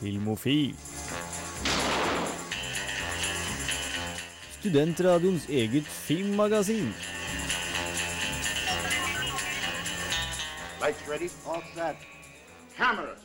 Filmofil. 0.00 0.74
Studentradioens 4.60 5.48
eget 5.48 5.84
filmmagasin. 5.84 6.94
Lights 10.80 11.08
ready, 11.08 11.28
all 11.46 11.62
set. 11.74 11.96
Cameras. 12.76 13.18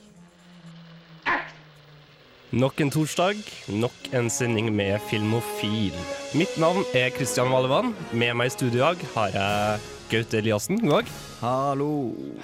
Nok 2.52 2.82
en 2.82 2.92
torsdag, 2.92 3.36
nok 3.68 3.96
en 4.14 4.30
sending 4.30 4.70
med 4.76 5.00
Filmofil. 5.10 5.96
Mitt 6.36 6.58
navn 6.58 6.84
er 6.96 7.10
Kristian 7.16 7.52
Valevann. 7.52 7.96
Med 8.12 8.36
meg 8.36 8.52
i 8.52 8.54
studio 8.54 8.78
i 8.78 8.84
dag 8.84 9.06
har 9.16 9.32
jeg 9.36 9.80
Gaute 10.12 10.40
Eliassen. 10.40 10.80
God 10.84 11.02
dag. 11.02 11.14
Hallo. 11.42 11.90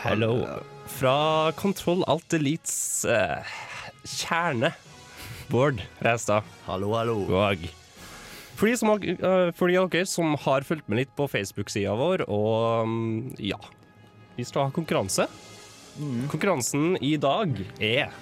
Hello. 0.03 0.33
Fra 0.99 1.51
Kontroll 1.55 2.03
Alt 2.11 2.33
Elites 2.35 3.05
eh, 3.05 3.53
kjerne, 4.03 4.73
Bård 5.51 5.81
Reistad. 5.99 6.43
Hallo, 6.65 6.93
hallo. 6.95 7.17
God. 7.27 7.67
For 8.55 8.69
de, 8.69 8.77
som, 8.77 8.91
eh, 8.93 9.51
for 9.57 9.67
de 9.67 9.77
av 9.81 9.89
dere 9.91 10.07
som 10.07 10.35
har 10.39 10.65
fulgt 10.67 10.87
med 10.87 11.01
litt 11.01 11.13
på 11.17 11.27
Facebook-sida 11.27 11.93
vår, 11.97 12.23
og 12.29 12.87
mm, 12.87 13.35
ja 13.41 13.59
Vi 14.37 14.45
skal 14.47 14.69
ha 14.69 14.73
konkurranse. 14.73 15.25
Konkurransen 16.31 16.95
i 17.03 17.17
dag 17.19 17.57
er 17.83 18.13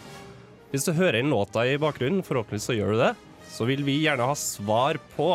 Hvis 0.71 0.87
du 0.87 0.93
hører 0.97 1.19
inn 1.19 1.29
låta 1.29 1.65
i 1.67 1.77
bakgrunnen, 1.81 2.23
forhåpentligvis 2.25 2.69
så 2.71 2.77
gjør 2.77 2.95
du 2.95 3.03
det, 3.03 3.13
så 3.49 3.65
vil 3.69 3.83
vi 3.85 3.99
gjerne 4.03 4.25
ha 4.29 4.35
svar 4.37 4.97
på 5.15 5.31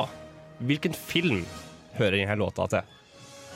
hvilken 0.65 0.95
film 0.95 1.45
hører 1.99 2.21
denne 2.21 2.39
låta 2.39 2.67
til. 2.71 2.91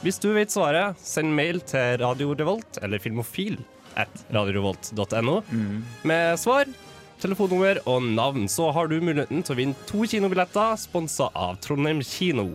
Hvis 0.02 0.18
du 0.22 0.28
vet 0.34 0.50
svaret, 0.50 0.98
send 1.02 1.34
mail 1.34 1.60
til 1.66 1.98
Radio 2.02 2.34
Revolt 2.38 2.78
eller 2.82 3.02
Filmofil 3.02 3.58
at 3.98 4.24
radiorevolt.no 4.34 5.40
med 6.06 6.38
svar, 6.38 6.68
telefonnummer 7.22 7.80
og 7.88 8.02
navn. 8.02 8.48
Så 8.50 8.70
har 8.74 8.88
du 8.90 8.98
muligheten 9.00 9.44
til 9.44 9.54
å 9.54 9.58
vinne 9.58 9.86
to 9.88 10.04
kinobilletter 10.08 10.76
sponsa 10.80 11.28
av 11.34 11.58
Trondheim 11.64 12.02
kino. 12.06 12.48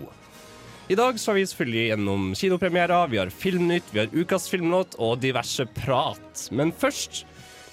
I 0.92 0.98
dag 1.00 1.16
skal 1.20 1.38
vi 1.38 1.46
selvfølgelig 1.48 1.84
gjennom 1.88 2.24
kinopremierer, 2.36 3.08
vi 3.08 3.20
har 3.22 3.32
Filmnytt, 3.32 3.88
vi 3.94 4.02
har 4.02 4.12
Ukas 4.12 4.50
filmlåt 4.52 4.98
og 5.00 5.22
diverse 5.24 5.64
prat. 5.80 6.48
Men 6.52 6.76
først 6.76 7.24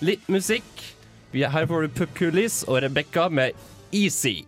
litt 0.04 0.26
musikk. 0.30 0.68
Er 1.34 1.50
her 1.50 1.66
får 1.70 1.86
du 1.86 1.98
Pupkulis 2.00 2.62
og 2.66 2.80
Rebekka 2.84 3.28
med 3.30 3.58
Easy. 3.94 4.42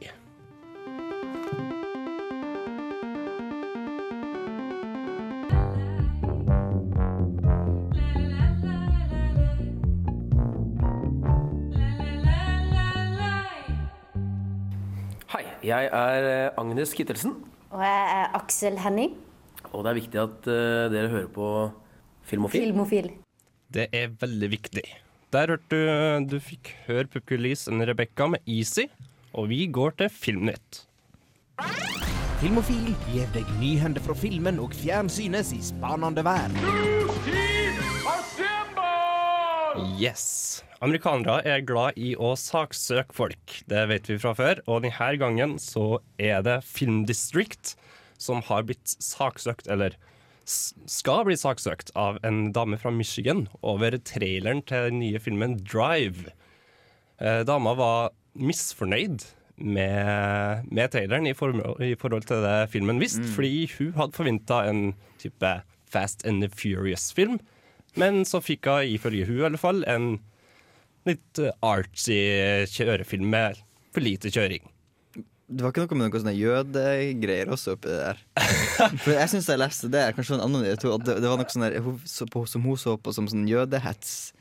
Jeg 15.72 15.88
er 15.92 16.28
eh, 16.30 16.60
Agnes 16.60 16.92
Kittelsen, 16.96 17.34
Og 17.72 17.80
jeg 17.80 18.08
er 18.16 18.34
Aksel 18.36 18.76
Henning, 18.84 19.14
og 19.72 19.84
det 19.84 19.90
er 19.92 19.98
viktig 20.00 20.20
at 20.22 20.48
eh, 20.52 20.86
dere 20.92 21.08
hører 21.12 21.30
på 21.32 21.46
Filmofil. 22.28 22.66
filmofil. 22.68 23.10
Det 23.72 23.86
er 23.96 24.12
veldig 24.20 24.50
viktig. 24.52 24.82
Der 25.32 25.48
hørte 25.54 25.72
du 25.72 26.26
Du 26.34 26.40
fikk 26.44 26.74
høre 26.86 27.06
Pupkulis 27.08 27.64
og 27.72 27.80
Rebekka 27.88 28.26
med 28.34 28.44
Easy, 28.46 28.84
og 29.32 29.48
vi 29.48 29.64
går 29.66 29.94
til 30.02 30.10
Filmnytt. 30.12 30.82
Filmofil 32.42 32.90
gir 33.08 33.28
deg 33.32 33.48
nyhender 33.60 34.02
fra 34.02 34.14
filmen 34.18 34.58
og 34.60 34.74
fjernsynets 34.74 35.52
i 35.56 35.60
spanende 35.62 36.24
verden. 36.26 36.58
Yes. 40.00 40.62
Amerikanere 40.82 41.44
er 41.46 41.60
glad 41.62 41.94
i 41.94 42.16
å 42.18 42.32
saksøke 42.34 43.14
folk. 43.14 43.60
Det 43.70 43.84
vet 43.86 44.08
vi 44.10 44.18
fra 44.18 44.32
før. 44.34 44.58
Og 44.66 44.82
denne 44.82 45.10
gangen 45.20 45.54
så 45.62 46.00
er 46.18 46.42
det 46.42 46.64
Film 46.66 47.04
District 47.06 47.76
som 48.18 48.42
har 48.48 48.64
blitt 48.66 48.96
saksøkt, 48.98 49.68
eller 49.70 49.94
skal 50.44 51.22
bli 51.28 51.36
saksøkt, 51.38 51.92
av 51.94 52.18
en 52.26 52.48
dame 52.54 52.80
fra 52.82 52.90
Michigan 52.90 53.44
over 53.62 53.94
traileren 54.02 54.64
til 54.66 54.88
den 54.88 54.98
nye 55.04 55.22
filmen 55.22 55.54
Drive. 55.62 56.32
Eh, 57.22 57.44
dama 57.46 57.76
var 57.78 58.10
misfornøyd 58.34 59.22
med, 59.62 60.66
med 60.66 60.90
traileren 60.90 61.30
i, 61.30 61.36
for, 61.38 61.54
i 61.78 61.94
forhold 61.94 62.26
til 62.26 62.42
det 62.42 62.72
filmen 62.74 62.98
visste, 62.98 63.22
fordi 63.36 63.68
hun 63.76 63.94
hadde 64.00 64.18
forventa 64.18 64.64
en 64.66 64.96
type 65.22 65.54
Fast 65.92 66.26
and 66.26 66.42
the 66.42 66.50
Furious-film. 66.50 67.38
Men 67.94 68.24
så 68.26 68.42
fikk 68.42 68.66
hun, 68.66 68.90
ifølge 68.96 69.30
hun 69.30 69.38
i 69.38 69.48
alle 69.52 69.62
fall, 69.62 69.84
en 69.86 70.16
litt 71.08 71.42
eh, 71.42 71.54
artsy 71.66 72.18
kjørefilm 72.72 73.28
med 73.32 73.60
for 73.92 74.04
lite 74.04 74.32
kjøring. 74.32 74.64
Det 75.52 75.60
var 75.60 75.72
ikke 75.72 75.82
noe 75.84 75.96
med 75.98 76.06
noen 76.06 76.22
sånne 76.22 76.32
jødegreier 76.38 77.50
også 77.52 77.74
oppi 77.76 77.90
det 77.90 77.98
der. 78.00 78.20
For 79.04 79.12
jeg 79.12 79.28
syns 79.28 79.50
jeg 79.50 79.60
leste 79.60 79.90
det, 79.92 80.04
kanskje 80.16 80.38
en 80.38 80.44
annen 80.46 80.64
det, 80.64 81.16
det 81.20 81.28
var 81.28 81.36
noe 81.36 81.52
sånn 81.52 81.66
der, 81.66 81.76
som 82.08 82.64
hun 82.64 82.78
så 82.80 82.94
på 82.96 83.12
som 83.12 83.28
sånn 83.28 83.44
jødehets. 83.50 84.32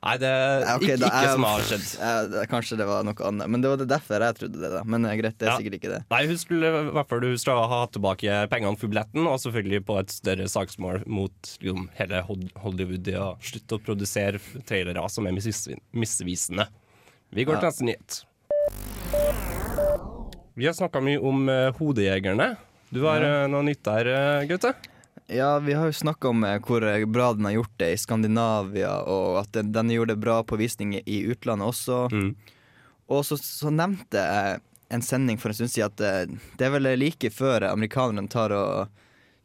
Nei, 0.00 0.14
det 0.16 0.28
er 0.32 0.62
okay, 0.78 0.94
ikke, 0.96 1.08
ikke 1.10 1.32
som 1.34 1.44
har 1.44 1.64
skjedd. 1.68 1.88
Ja, 2.00 2.44
kanskje 2.48 2.78
det 2.80 2.86
var 2.88 3.02
noe 3.04 3.26
annet. 3.28 3.50
Men 3.52 3.60
det 3.60 3.68
var 3.68 3.82
derfor 3.84 4.24
jeg 4.24 4.36
trodde 4.38 4.62
det. 4.62 4.70
da 4.72 4.80
Men 4.88 5.04
eh, 5.04 5.16
greit, 5.20 5.36
det 5.36 5.44
er 5.44 5.50
Ja. 5.52 5.56
sikkert 5.60 5.76
ikke 5.76 5.90
det. 5.92 5.98
Nei, 6.14 6.20
hun 6.30 6.38
skulle 6.40 6.70
i 6.70 6.86
hvert 6.96 7.10
fall 7.10 7.26
hun 7.26 7.36
skulle 7.42 7.66
ha 7.74 7.80
tilbake 7.92 8.38
pengene 8.48 8.80
for 8.80 8.88
billetten, 8.88 9.28
og 9.28 9.36
selvfølgelig 9.44 9.82
på 9.90 9.98
et 10.00 10.14
større 10.14 10.48
saksmål 10.48 11.02
mot 11.04 11.52
liksom, 11.60 11.90
hele 12.00 12.22
Hollywood 12.64 13.12
i 13.12 13.16
å 13.20 13.28
slutte 13.44 13.76
å 13.76 13.82
produsere 13.90 14.40
trailere 14.64 15.04
som 15.12 15.28
er 15.28 15.36
misvisende. 15.36 16.70
Vi 17.36 17.44
går 17.44 17.60
til 17.60 17.68
Ja. 17.68 17.70
neste 17.70 17.84
nyhet. 17.90 18.22
Vi 20.56 20.66
har 20.66 20.74
snakka 20.76 21.00
mye 21.04 21.20
om 21.20 21.44
uh, 21.48 21.70
Hodejegerne. 21.76 22.54
Du 22.90 23.04
har 23.04 23.22
uh, 23.22 23.44
noe 23.52 23.62
nytt 23.68 23.84
der, 23.86 24.08
uh, 24.10 24.48
Gaute? 24.48 24.72
Ja, 25.32 25.58
vi 25.58 25.72
har 25.72 25.86
jo 25.86 25.92
snakka 25.92 26.28
om 26.28 26.44
eh, 26.44 26.58
hvor 26.66 26.82
eh, 26.82 27.04
bra 27.06 27.32
den 27.32 27.44
har 27.44 27.52
gjort 27.52 27.76
det 27.78 27.92
i 27.94 27.98
Skandinavia, 27.98 28.96
og 29.06 29.38
at 29.44 29.52
den, 29.54 29.70
den 29.72 29.92
gjorde 29.94 30.16
det 30.16 30.24
bra 30.24 30.40
på 30.42 30.58
visning 30.58 30.96
i 30.98 31.20
utlandet 31.30 31.70
også. 31.70 32.08
Mm. 32.10 32.32
Og 33.10 33.22
så, 33.26 33.38
så 33.38 33.70
nevnte 33.70 34.18
jeg 34.18 34.58
en 34.90 35.04
sending 35.06 35.38
for 35.38 35.52
en 35.52 35.60
stund 35.60 35.70
siden 35.70 35.92
at 35.92 36.02
eh, 36.02 36.40
det 36.58 36.66
er 36.66 36.74
vel 36.74 36.90
like 36.98 37.30
før 37.30 37.68
amerikanerne 37.68 38.30
tar 38.30 38.54
og 38.56 38.90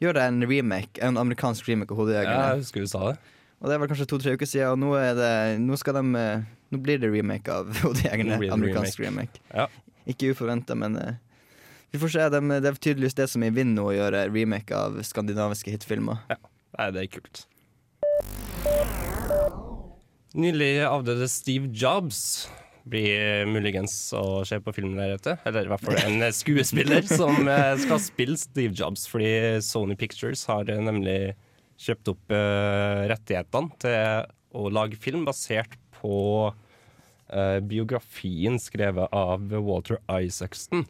gjør 0.02 0.18
en 0.24 0.42
remake, 0.50 0.98
en 1.06 1.22
amerikansk 1.22 1.70
remake 1.70 1.94
av 1.94 2.10
Ja, 2.16 2.26
jeg 2.26 2.64
husker 2.64 2.82
du 2.82 2.90
sa 2.90 3.12
det. 3.12 3.20
Og 3.62 3.70
det 3.70 3.78
er 3.78 3.84
vel 3.84 3.92
kanskje 3.94 4.10
to-tre 4.10 4.34
uker 4.36 4.50
siden, 4.50 4.74
og 4.74 4.82
nå, 4.82 4.98
det, 5.18 5.32
nå 5.62 5.78
de 5.78 6.26
Nå 6.74 6.80
blir 6.82 6.98
det 6.98 7.12
remake 7.14 7.54
av 7.54 7.70
Hodejegerne. 7.84 8.42
Amerikansk 8.52 9.04
remake. 9.06 9.38
Ja. 9.54 9.70
Ikke 10.10 10.34
uforventa, 10.34 10.74
men 10.74 10.98
vi 11.96 12.02
får 12.04 12.14
se. 12.18 12.28
De, 12.36 12.44
det 12.60 12.72
er 12.72 12.78
tydeligvis 12.78 13.18
det 13.18 13.30
som 13.32 13.44
er 13.46 13.54
i 13.54 13.56
vinden 13.56 13.80
nå, 13.80 13.90
å 13.90 13.96
gjøre 13.96 14.28
remake 14.30 14.76
av 14.76 15.00
skandinaviske 15.08 15.74
hitfilmer. 15.74 16.24
Nei, 16.76 16.92
det 16.92 17.06
er 17.06 17.12
kult. 17.16 17.46
Nylig 20.36 20.84
avdøde 20.84 21.30
Steve 21.32 21.72
Jobs 21.72 22.50
blir 22.86 23.48
muligens 23.50 23.94
å 24.14 24.44
se 24.46 24.60
på 24.62 24.74
filmlerretet. 24.76 25.42
Eller 25.48 25.66
i 25.66 25.72
hvert 25.72 25.86
fall 25.86 25.98
en 26.04 26.26
skuespiller 26.42 27.06
som 27.08 27.48
eh, 27.50 27.74
skal 27.82 28.02
spille 28.04 28.38
Steve 28.40 28.76
Jobs, 28.76 29.08
fordi 29.10 29.62
Sony 29.66 29.98
Pictures 30.00 30.46
har 30.52 30.70
eh, 30.70 30.82
nemlig 30.84 31.34
kjøpt 31.82 32.12
opp 32.14 32.36
eh, 32.36 33.06
rettighetene 33.12 33.80
til 33.82 34.30
å 34.56 34.70
lage 34.72 35.00
film 35.02 35.26
basert 35.28 35.80
på 36.00 36.54
biografien 37.66 38.60
skrevet 38.62 39.10
av 39.18 39.50
Walter 39.66 39.98
Isaacson. 40.14 40.84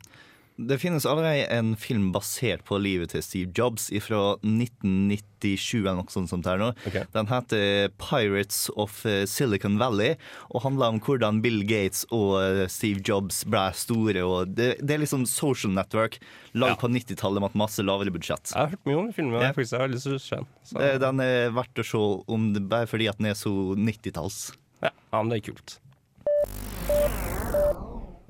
Det 0.58 0.78
finnes 0.80 1.04
allerede 1.06 1.50
en 1.52 1.74
film 1.76 2.14
basert 2.16 2.62
på 2.64 2.78
livet 2.80 3.10
til 3.12 3.22
Steve 3.26 3.52
Jobs 3.58 3.90
fra 4.06 4.38
1997 4.40 5.82
eller 5.82 5.98
noe 5.98 6.14
sånt. 6.14 6.30
som 6.32 6.40
det 6.46 6.48
er 6.54 6.62
nå. 6.62 6.70
Okay. 6.88 7.04
Den 7.12 7.28
heter 7.28 7.90
Pirates 8.00 8.69
of 8.80 9.02
eh, 9.06 9.25
Silicon 9.28 9.75
Valley 9.81 10.13
og 10.56 10.63
handler 10.63 10.94
om 10.96 11.02
hvordan 11.04 11.42
Bill 11.44 11.60
Gates 11.68 12.06
og 12.10 12.38
eh, 12.40 12.62
Steve 12.72 13.04
Jobs 13.04 13.42
ble 13.52 13.66
store. 13.75 14.24
Det, 14.48 14.69
det 14.80 14.96
er 14.96 15.04
liksom 15.04 15.28
social 15.28 15.75
network 15.75 16.22
lagd 16.56 16.78
Ja. 16.78 16.80
på 16.80 16.88
90-tallet 16.88 17.44
med 17.44 17.51
et 17.51 17.60
masse 17.60 17.84
lavere 17.84 18.16
budsjett. 18.16 18.54
Jeg 18.56 18.62
har 18.62 18.72
hørt 18.78 18.88
mye 18.88 19.00
om 19.04 19.12
filmen, 19.13 19.36
Ja. 19.42 19.51
jeg 19.51 19.75
har 19.75 19.92
lyst 19.92 20.08
til 20.08 20.16
å 20.16 20.24
se 20.24 20.36
den. 20.40 20.48
Så, 20.63 20.80
Eh, 20.80 20.98
Den 21.04 21.19
er 21.19 21.50
verdt 21.51 21.84
å 21.84 21.84
se 21.84 22.00
om 22.31 22.54
det, 22.56 22.63
bare 22.72 22.88
fordi 22.88 23.10
at 23.12 23.18
den 23.19 23.28
er 23.28 23.36
så 23.36 23.51
90-talls. 23.75 24.54
ja, 24.81 24.90
ja, 25.12 25.22
men 25.22 25.30
det 25.36 25.44
er 25.44 25.51
kult. 25.51 25.80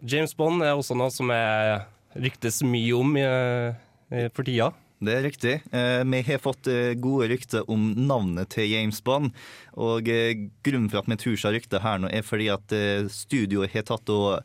James 0.06 0.34
Bond 0.38 0.62
er 0.64 0.74
også 0.78 0.96
noe 0.98 1.10
som 1.14 1.30
er 1.34 1.86
ryktes 2.16 2.62
mye 2.66 2.96
om 2.96 3.16
i, 3.20 3.24
i, 3.24 4.28
for 4.36 4.48
tida. 4.48 4.72
Det 5.06 5.12
er 5.12 5.26
riktig. 5.26 5.56
Eh, 5.76 6.02
vi 6.08 6.22
har 6.30 6.40
fått 6.40 6.70
eh, 6.72 6.94
gode 6.98 7.28
rykter 7.34 7.68
om 7.72 7.90
navnet 8.08 8.54
til 8.56 8.70
James 8.72 9.02
Bond. 9.04 9.34
Og 9.76 10.08
eh, 10.10 10.48
grunnen 10.64 10.88
for 10.92 11.02
at 11.02 11.10
vi 11.12 11.20
tror 11.20 11.42
seg 11.42 11.58
ryktet 11.58 11.84
her 11.84 12.00
nå, 12.00 12.10
er 12.10 12.24
fordi 12.26 12.48
at 12.54 12.76
eh, 12.76 13.10
studioet 13.12 13.76
har 13.76 13.86
tatt 13.90 14.10
og 14.14 14.40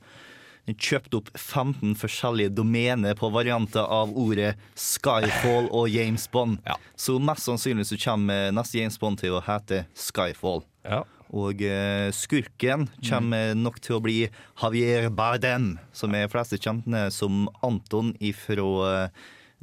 kjøpt 0.71 1.17
opp 1.19 1.31
15 1.35 1.97
forskjellige 1.99 2.53
domener 2.55 3.17
på 3.19 3.31
varianter 3.35 3.83
av 3.83 4.13
ordet 4.19 4.53
Skyfall 4.79 5.71
og 5.75 5.89
James 5.91 6.29
Bond. 6.31 6.61
Ja. 6.67 6.77
Så 6.95 7.17
mest 7.23 7.47
sannsynlig 7.49 7.89
så 7.89 7.99
kommer 7.99 8.53
neste 8.55 8.79
James 8.79 8.99
Bond 9.01 9.23
til 9.23 9.39
å 9.39 9.43
hete 9.47 9.85
Skyfall. 9.99 10.63
Ja. 10.87 11.03
Og 11.31 11.61
eh, 11.63 12.09
skurken 12.11 12.89
kommer 13.07 13.53
nok 13.55 13.77
til 13.85 13.99
å 13.99 14.03
bli 14.03 14.17
Javier 14.61 15.11
Bardem, 15.15 15.77
som 15.95 16.15
er 16.19 16.27
fleste 16.33 16.59
kjent 16.59 16.89
som 17.15 17.45
Anton 17.63 18.15
ifra 18.19 18.65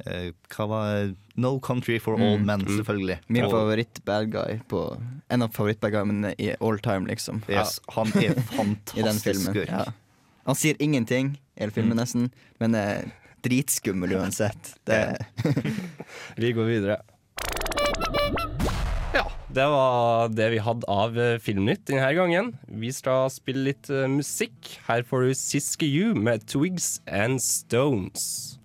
eh, 0.06 0.30
hva 0.54 0.66
var 0.70 1.10
No 1.36 1.58
Country 1.60 1.98
for 2.00 2.14
Old 2.16 2.44
Men, 2.46 2.62
selvfølgelig. 2.64 3.18
Min 3.28 3.44
Og- 3.44 3.52
favoritt-bad 3.52 4.30
guy 4.32 4.60
på 4.70 4.82
En 5.28 5.42
av 5.44 5.52
favoritt-bad 5.52 5.92
guyene 5.92 6.32
i 6.38 6.52
all 6.60 6.78
time, 6.78 7.06
liksom. 7.10 7.42
Yes, 7.50 7.80
han 7.92 8.08
er 8.16 8.38
fantastisk 8.56 9.50
skurk. 9.50 9.68
Ja. 9.68 9.84
Han 10.48 10.56
sier 10.56 10.78
ingenting 10.80 11.34
i 11.58 11.60
hele 11.66 11.74
filmen, 11.74 11.98
nesten, 12.00 12.30
men 12.62 12.74
er 12.78 13.10
dritskummel 13.44 14.14
uansett. 14.16 14.72
Det, 14.88 15.18
Vi 16.40 16.52
går 16.56 16.64
videre. 16.70 16.96
Det 19.54 19.64
var 19.64 20.28
det 20.28 20.50
vi 20.50 20.58
hadde 20.60 20.84
av 20.92 21.14
eh, 21.18 21.38
Filmnytt 21.40 21.86
denne 21.88 22.10
gangen. 22.12 22.50
Vi 22.68 22.90
skal 22.92 23.30
spille 23.32 23.70
litt 23.70 23.88
eh, 23.88 24.04
musikk. 24.04 24.74
Her 24.84 25.00
får 25.08 25.24
du 25.24 25.34
Siske 25.34 25.88
You 25.88 26.12
med 26.14 26.44
Twigs 26.44 27.00
and 27.06 27.40
Stones. 27.40 28.58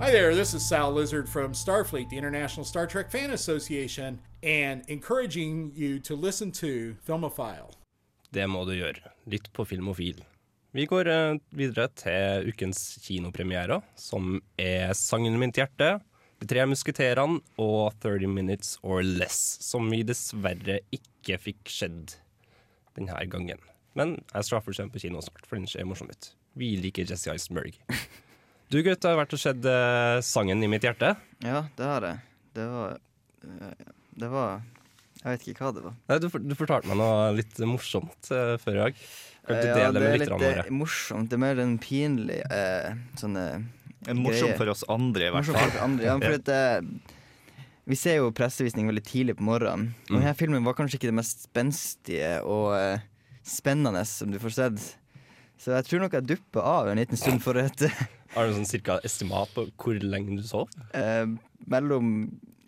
Hi 0.00 0.10
there, 0.10 0.34
this 0.34 0.54
is 0.54 0.66
Sal 0.66 0.94
Lizard 0.94 1.28
from 1.28 1.52
Starfleet, 1.52 2.08
the 2.08 2.16
International 2.16 2.64
Star 2.64 2.86
Trek 2.86 3.10
Fan 3.10 3.30
Association, 3.30 4.18
and 4.42 4.82
encouraging 4.88 5.70
you 5.76 6.00
to 6.00 6.16
listen 6.16 6.50
to 6.52 6.96
Filmophile. 7.06 7.76
Det 8.32 8.48
må 8.48 8.64
du 8.64 8.72
gjøre. 8.72 9.12
Lytt 9.26 9.52
på 9.52 9.64
Filmofil. 9.64 10.24
Vi 10.70 10.86
går 10.86 11.08
eh, 11.10 11.38
videre 11.58 11.88
til 11.98 12.50
ukens 12.52 12.78
kinopremierer, 13.02 13.82
som 13.98 14.38
er 14.58 14.92
'Sangen 14.94 15.38
mitt 15.38 15.58
hjerte', 15.58 15.98
'De 16.38 16.46
tre 16.46 16.62
musketerene' 16.66 17.40
og 17.58 17.92
'30 18.00 18.28
Minutes 18.30 18.78
or 18.82 19.02
Less', 19.02 19.58
som 19.60 19.90
vi 19.90 20.02
dessverre 20.06 20.78
ikke 20.94 21.38
fikk 21.42 21.66
sett 21.68 22.20
denne 22.94 23.18
gangen. 23.28 23.58
Men 23.98 24.22
jeg 24.32 24.44
straffer 24.46 24.72
seg 24.72 24.92
på 24.92 25.00
kino 25.02 25.20
snart, 25.20 25.44
for 25.46 25.56
den 25.56 25.66
ser 25.66 25.84
morsom 25.84 26.08
ut. 26.08 26.34
Vi 26.56 26.76
liker 26.78 27.04
Jesse 27.04 27.32
Eisenberg. 27.32 27.74
Du 28.70 28.78
gutt 28.86 29.02
har 29.02 29.16
vært 29.18 29.34
og 29.34 29.42
sett 29.42 29.64
eh, 29.66 30.22
'Sangen 30.22 30.62
i 30.62 30.68
mitt 30.70 30.82
hjerte'. 30.86 31.16
ja, 31.42 31.66
det 31.76 31.84
har 31.84 32.00
jeg. 32.02 32.18
Det 32.54 32.66
var 32.70 32.98
eh, 33.42 33.74
Det 34.20 34.28
var 34.30 34.62
Jeg 35.20 35.34
vet 35.34 35.48
ikke 35.52 35.66
hva 35.66 35.72
det 35.76 35.82
var. 35.84 35.96
Nei, 36.08 36.16
du, 36.22 36.28
du 36.32 36.54
fortalte 36.56 36.88
meg 36.88 36.96
noe 36.96 37.26
litt 37.36 37.58
morsomt 37.68 38.30
uh, 38.32 38.54
før 38.62 38.78
i 38.78 38.80
dag. 38.86 39.02
Kan 39.44 39.56
du 39.58 39.66
dele 39.66 39.82
ja, 39.82 39.90
det 39.92 40.00
det 40.00 40.08
er 40.08 40.20
litt 40.22 40.32
våre? 40.32 40.64
eh, 40.64 40.70
morsomt. 40.72 41.28
Det 41.30 41.36
er 41.36 41.42
mer 41.42 41.60
en 41.60 41.74
pinlig 41.82 42.38
uh, 42.48 42.90
sånn 43.20 43.36
eh, 43.40 43.58
Morsom 44.16 44.48
greie. 44.48 44.56
for 44.56 44.72
oss 44.72 44.84
andre, 44.88 45.26
i 45.28 45.32
hvert 45.34 45.50
fall. 45.50 45.72
for 45.74 45.82
andre. 45.84 46.06
Ja, 46.08 46.14
for 46.22 46.36
at, 46.38 46.48
uh, 46.56 47.60
vi 47.90 47.98
ser 48.00 48.20
jo 48.20 48.30
pressevisning 48.36 48.88
veldig 48.88 49.04
tidlig 49.04 49.36
på 49.36 49.44
morgenen. 49.48 49.90
Og 50.08 50.16
denne 50.20 50.32
filmen 50.38 50.64
var 50.64 50.76
kanskje 50.78 51.00
ikke 51.00 51.10
det 51.10 51.18
mest 51.20 51.44
spenstige 51.48 52.32
og 52.46 52.70
uh, 52.78 53.04
spennende 53.44 54.06
som 54.08 54.32
du 54.32 54.38
får 54.40 54.56
sett. 54.56 54.88
Så 55.60 55.74
jeg 55.76 55.88
tror 55.88 56.06
nok 56.06 56.16
jeg 56.16 56.28
duppa 56.30 56.64
av 56.64 56.88
en 56.88 57.00
liten 57.00 57.20
stund 57.20 57.42
for 57.44 57.58
et 57.60 57.82
Har 58.32 58.46
du 58.48 58.54
sånn 58.56 58.68
cirka 58.68 58.96
estimat 59.04 59.50
på 59.52 59.66
hvor 59.76 59.98
lenge 60.00 60.38
du 60.38 60.46
sov? 60.48 60.70
mellom 61.74 62.14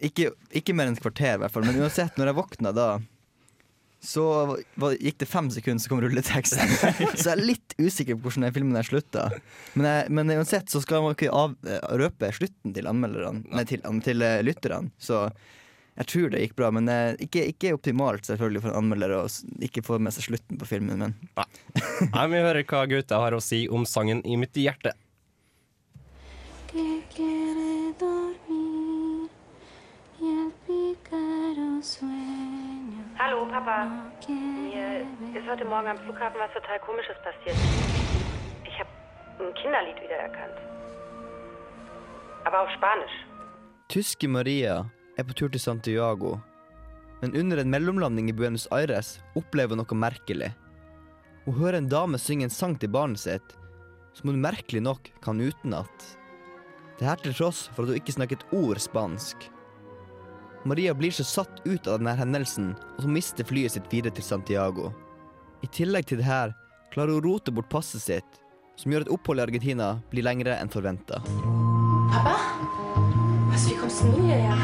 ikke, 0.02 0.32
ikke 0.58 0.74
mer 0.76 0.90
enn 0.90 0.98
et 0.98 1.02
kvarter, 1.04 1.36
i 1.36 1.42
hvert 1.42 1.54
fall. 1.54 1.66
Men 1.66 1.80
uansett, 1.82 2.16
når 2.18 2.30
jeg 2.30 2.38
våkna 2.38 2.72
da, 2.76 2.88
så 4.02 4.24
var, 4.74 4.96
gikk 4.98 5.20
det 5.22 5.28
fem 5.30 5.48
sekunder, 5.54 5.82
så 5.82 5.92
kom 5.92 6.02
rulleteksten. 6.02 6.74
så 7.14 7.28
jeg 7.30 7.34
er 7.36 7.42
litt 7.42 7.76
usikker 7.78 8.18
på 8.18 8.26
hvordan 8.26 8.48
den 8.48 8.54
filmen 8.56 8.78
der 8.78 8.88
slutta. 8.88 9.28
Men, 9.76 9.86
jeg, 9.86 10.12
men 10.18 10.34
uansett 10.34 10.72
så 10.72 10.82
skal 10.82 11.04
man 11.04 11.14
ikke 11.14 11.30
av, 11.30 11.54
eh, 11.66 11.82
røpe 12.02 12.32
slutten 12.34 12.74
til 12.74 12.90
anmelderne, 12.90 13.44
nei, 13.54 13.66
til, 13.70 13.84
til 14.02 14.26
eh, 14.26 14.40
lytterne. 14.42 14.90
Så 14.98 15.28
jeg 16.00 16.08
tror 16.08 16.32
det 16.32 16.42
gikk 16.42 16.58
bra. 16.58 16.72
Men 16.74 16.90
eh, 16.90 17.14
ikke, 17.28 17.46
ikke 17.54 17.76
optimalt 17.78 18.26
selvfølgelig 18.26 18.64
for 18.64 18.72
en 18.72 18.82
anmelder 18.82 19.14
å 19.20 19.22
ikke 19.62 19.86
få 19.86 20.00
med 20.02 20.16
seg 20.16 20.32
slutten 20.32 20.58
på 20.58 20.66
filmen. 20.66 21.06
Men 21.06 21.16
Nei, 22.10 22.26
Vi 22.32 22.42
hører 22.42 22.66
hva 22.66 22.84
gutta 22.90 23.22
har 23.22 23.38
å 23.38 23.44
si 23.44 23.64
om 23.70 23.86
sangen 23.86 24.24
i 24.26 24.40
mitt 24.40 24.58
hjerte. 24.58 24.96
que 26.72 27.02
quiere 27.14 27.92
dormir 28.00 28.81
y 30.22 30.28
el 30.42 30.52
pícaro 30.66 31.82
sueño. 31.82 33.02
Hallo, 33.18 33.48
Papa. 33.48 33.76
Mir 34.28 35.40
ist 35.40 35.48
heute 35.50 35.64
Morgen 35.64 35.88
am 35.88 35.98
Flughafen 36.04 36.38
was 36.38 36.52
total 36.54 36.78
Komisches 36.86 37.18
passiert. 37.26 37.58
Ich 38.68 38.76
habe 38.80 38.90
ein 39.40 39.52
Kinderlied 39.54 39.98
wiedererkannt. 40.04 40.58
Aber 42.44 42.60
auf 42.62 42.70
Spanisch. 42.78 43.16
tyske 43.88 44.28
Maria 44.28 44.86
er 45.16 45.24
på 45.24 45.34
tur 45.34 45.50
til 45.50 45.60
Santiago. 45.60 46.38
Men 47.20 47.36
under 47.36 47.58
en 47.58 47.70
mellomlanding 47.70 48.28
i 48.28 48.32
Buenos 48.32 48.68
Aires 48.70 49.20
opplever 49.34 49.74
hun 49.74 49.82
noe 49.82 49.98
merkelig. 49.98 50.52
Hun 51.44 51.54
hører 51.54 51.78
en 51.78 51.88
dame 51.88 52.18
synge 52.18 52.44
en 52.44 52.50
sang 52.50 52.78
til 52.78 52.88
barnet 52.88 53.20
sitt, 53.20 53.56
som 54.14 54.30
hun 54.30 54.40
merkelig 54.40 54.82
nok 54.82 55.10
kan 55.22 55.40
utenat. 55.40 56.16
Det 56.98 57.08
her 57.08 57.16
til 57.16 57.34
tross 57.34 57.68
for 57.74 57.82
at 57.82 57.88
hun 57.88 58.00
ikke 58.00 58.16
snakker 58.16 58.36
et 58.36 58.46
ord 58.52 58.78
spansk. 58.78 59.50
Maria 60.64 60.94
blir 60.94 61.10
så 61.10 61.24
satt 61.24 61.64
ut 61.64 61.88
av 61.90 61.98
denne 61.98 62.14
hendelsen 62.14 62.68
at 62.78 63.02
hun 63.02 63.16
mister 63.16 63.46
flyet 63.46 63.74
sitt 63.74 63.88
videre 63.90 64.14
til 64.14 64.22
Santiago. 64.22 64.92
I 65.62 65.70
tillegg 65.74 66.06
til 66.06 66.20
det 66.20 66.28
her 66.28 66.52
klarer 66.94 67.16
hun 67.16 67.18
å 67.18 67.24
rote 67.24 67.54
bort 67.54 67.70
passet 67.72 68.04
sitt, 68.04 68.38
som 68.78 68.94
gjør 68.94 69.06
at 69.06 69.10
oppholdet 69.10 69.42
i 69.42 69.46
Argentina 69.48 69.88
blir 70.12 70.22
lengre 70.22 70.54
enn 70.54 70.70
forventa. 70.70 71.18
Papa? 72.12 72.36
Was, 73.50 73.66
wie 73.66 73.74
kommst 73.80 74.04
du 74.06 74.22
hierher? 74.22 74.54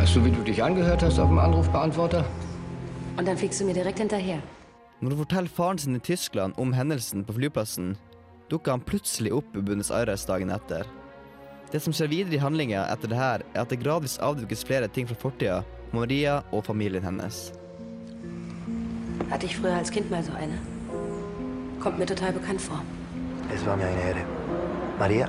Weißt 0.00 0.16
du, 0.16 0.24
wie 0.24 0.34
du 0.34 0.42
dich 0.42 0.62
angehört 0.62 1.02
hast 1.02 1.18
auf 1.22 1.30
dem 1.30 1.38
Anrufbeantworter? 1.38 2.24
Und 3.16 3.28
dann 3.28 3.38
fliegst 3.38 3.60
du 3.60 3.64
mir 3.64 3.74
direkt 3.74 3.98
hinterher. 4.02 4.42
Når 5.00 5.10
hun 5.10 5.22
forteller 5.22 5.54
faren 5.54 5.78
sin 5.78 5.94
i 5.94 6.02
Tyskland 6.02 6.58
om 6.58 6.74
hendelsen 6.74 7.22
på 7.24 7.38
flyplassen, 7.38 7.94
dukker 8.50 8.74
han 8.74 8.82
plutselig 8.82 9.32
opp 9.38 9.54
i 9.54 9.62
Buenos 9.62 9.94
Aires 9.94 10.26
dagen 10.26 10.50
etter. 10.50 10.82
Det 11.74 11.80
som 11.82 11.90
skjer 11.90 12.06
videre 12.06 12.36
i 12.36 12.38
handlinga 12.38 12.84
etter 12.86 13.10
det 13.10 13.16
her, 13.18 13.42
er 13.50 13.64
at 13.64 13.72
det 13.72 13.80
gradvis 13.82 14.12
avdukkes 14.22 14.60
flere 14.62 14.86
ting 14.94 15.08
fra 15.10 15.16
fortida 15.18 15.56
Maria 15.90 16.36
og 16.54 16.62
familien 16.68 17.02
hennes. 17.02 17.50
Hatte 19.30 19.46
ich 19.46 19.56
früher 19.56 19.74
als 19.74 19.90
Kind 19.90 20.08
mal 20.08 20.22
so 20.22 20.30
eine. 20.38 20.54
Kommt 21.80 21.98
mir 21.98 22.06
total 22.06 22.32
bekannt 22.32 22.60
vor. 22.60 22.80
Es 23.52 23.66
war 23.66 23.76
mir 23.76 23.86
eine 23.86 24.00
Ehre. 24.02 24.22
Maria? 25.00 25.28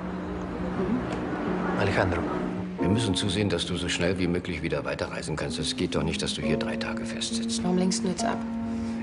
Alejandro. 1.80 2.22
Wir 2.80 2.90
müssen 2.90 3.16
zusehen, 3.16 3.50
dass 3.50 3.66
du 3.66 3.76
so 3.78 3.90
schnell 3.90 4.20
wie 4.20 4.28
möglich 4.28 4.62
wieder 4.62 4.86
weiterreisen 4.86 5.36
kannst. 5.36 5.58
Es 5.58 5.76
geht 5.76 5.96
doch 5.96 6.04
nicht, 6.04 6.22
dass 6.22 6.36
du 6.36 6.44
hier 6.44 6.58
drei 6.58 6.78
Tage 6.78 7.06
festsitzt. 7.06 7.64
Warum 7.64 7.80
lenkst 7.80 8.04
du 8.04 8.10
jetzt 8.10 8.24
ab? 8.24 8.38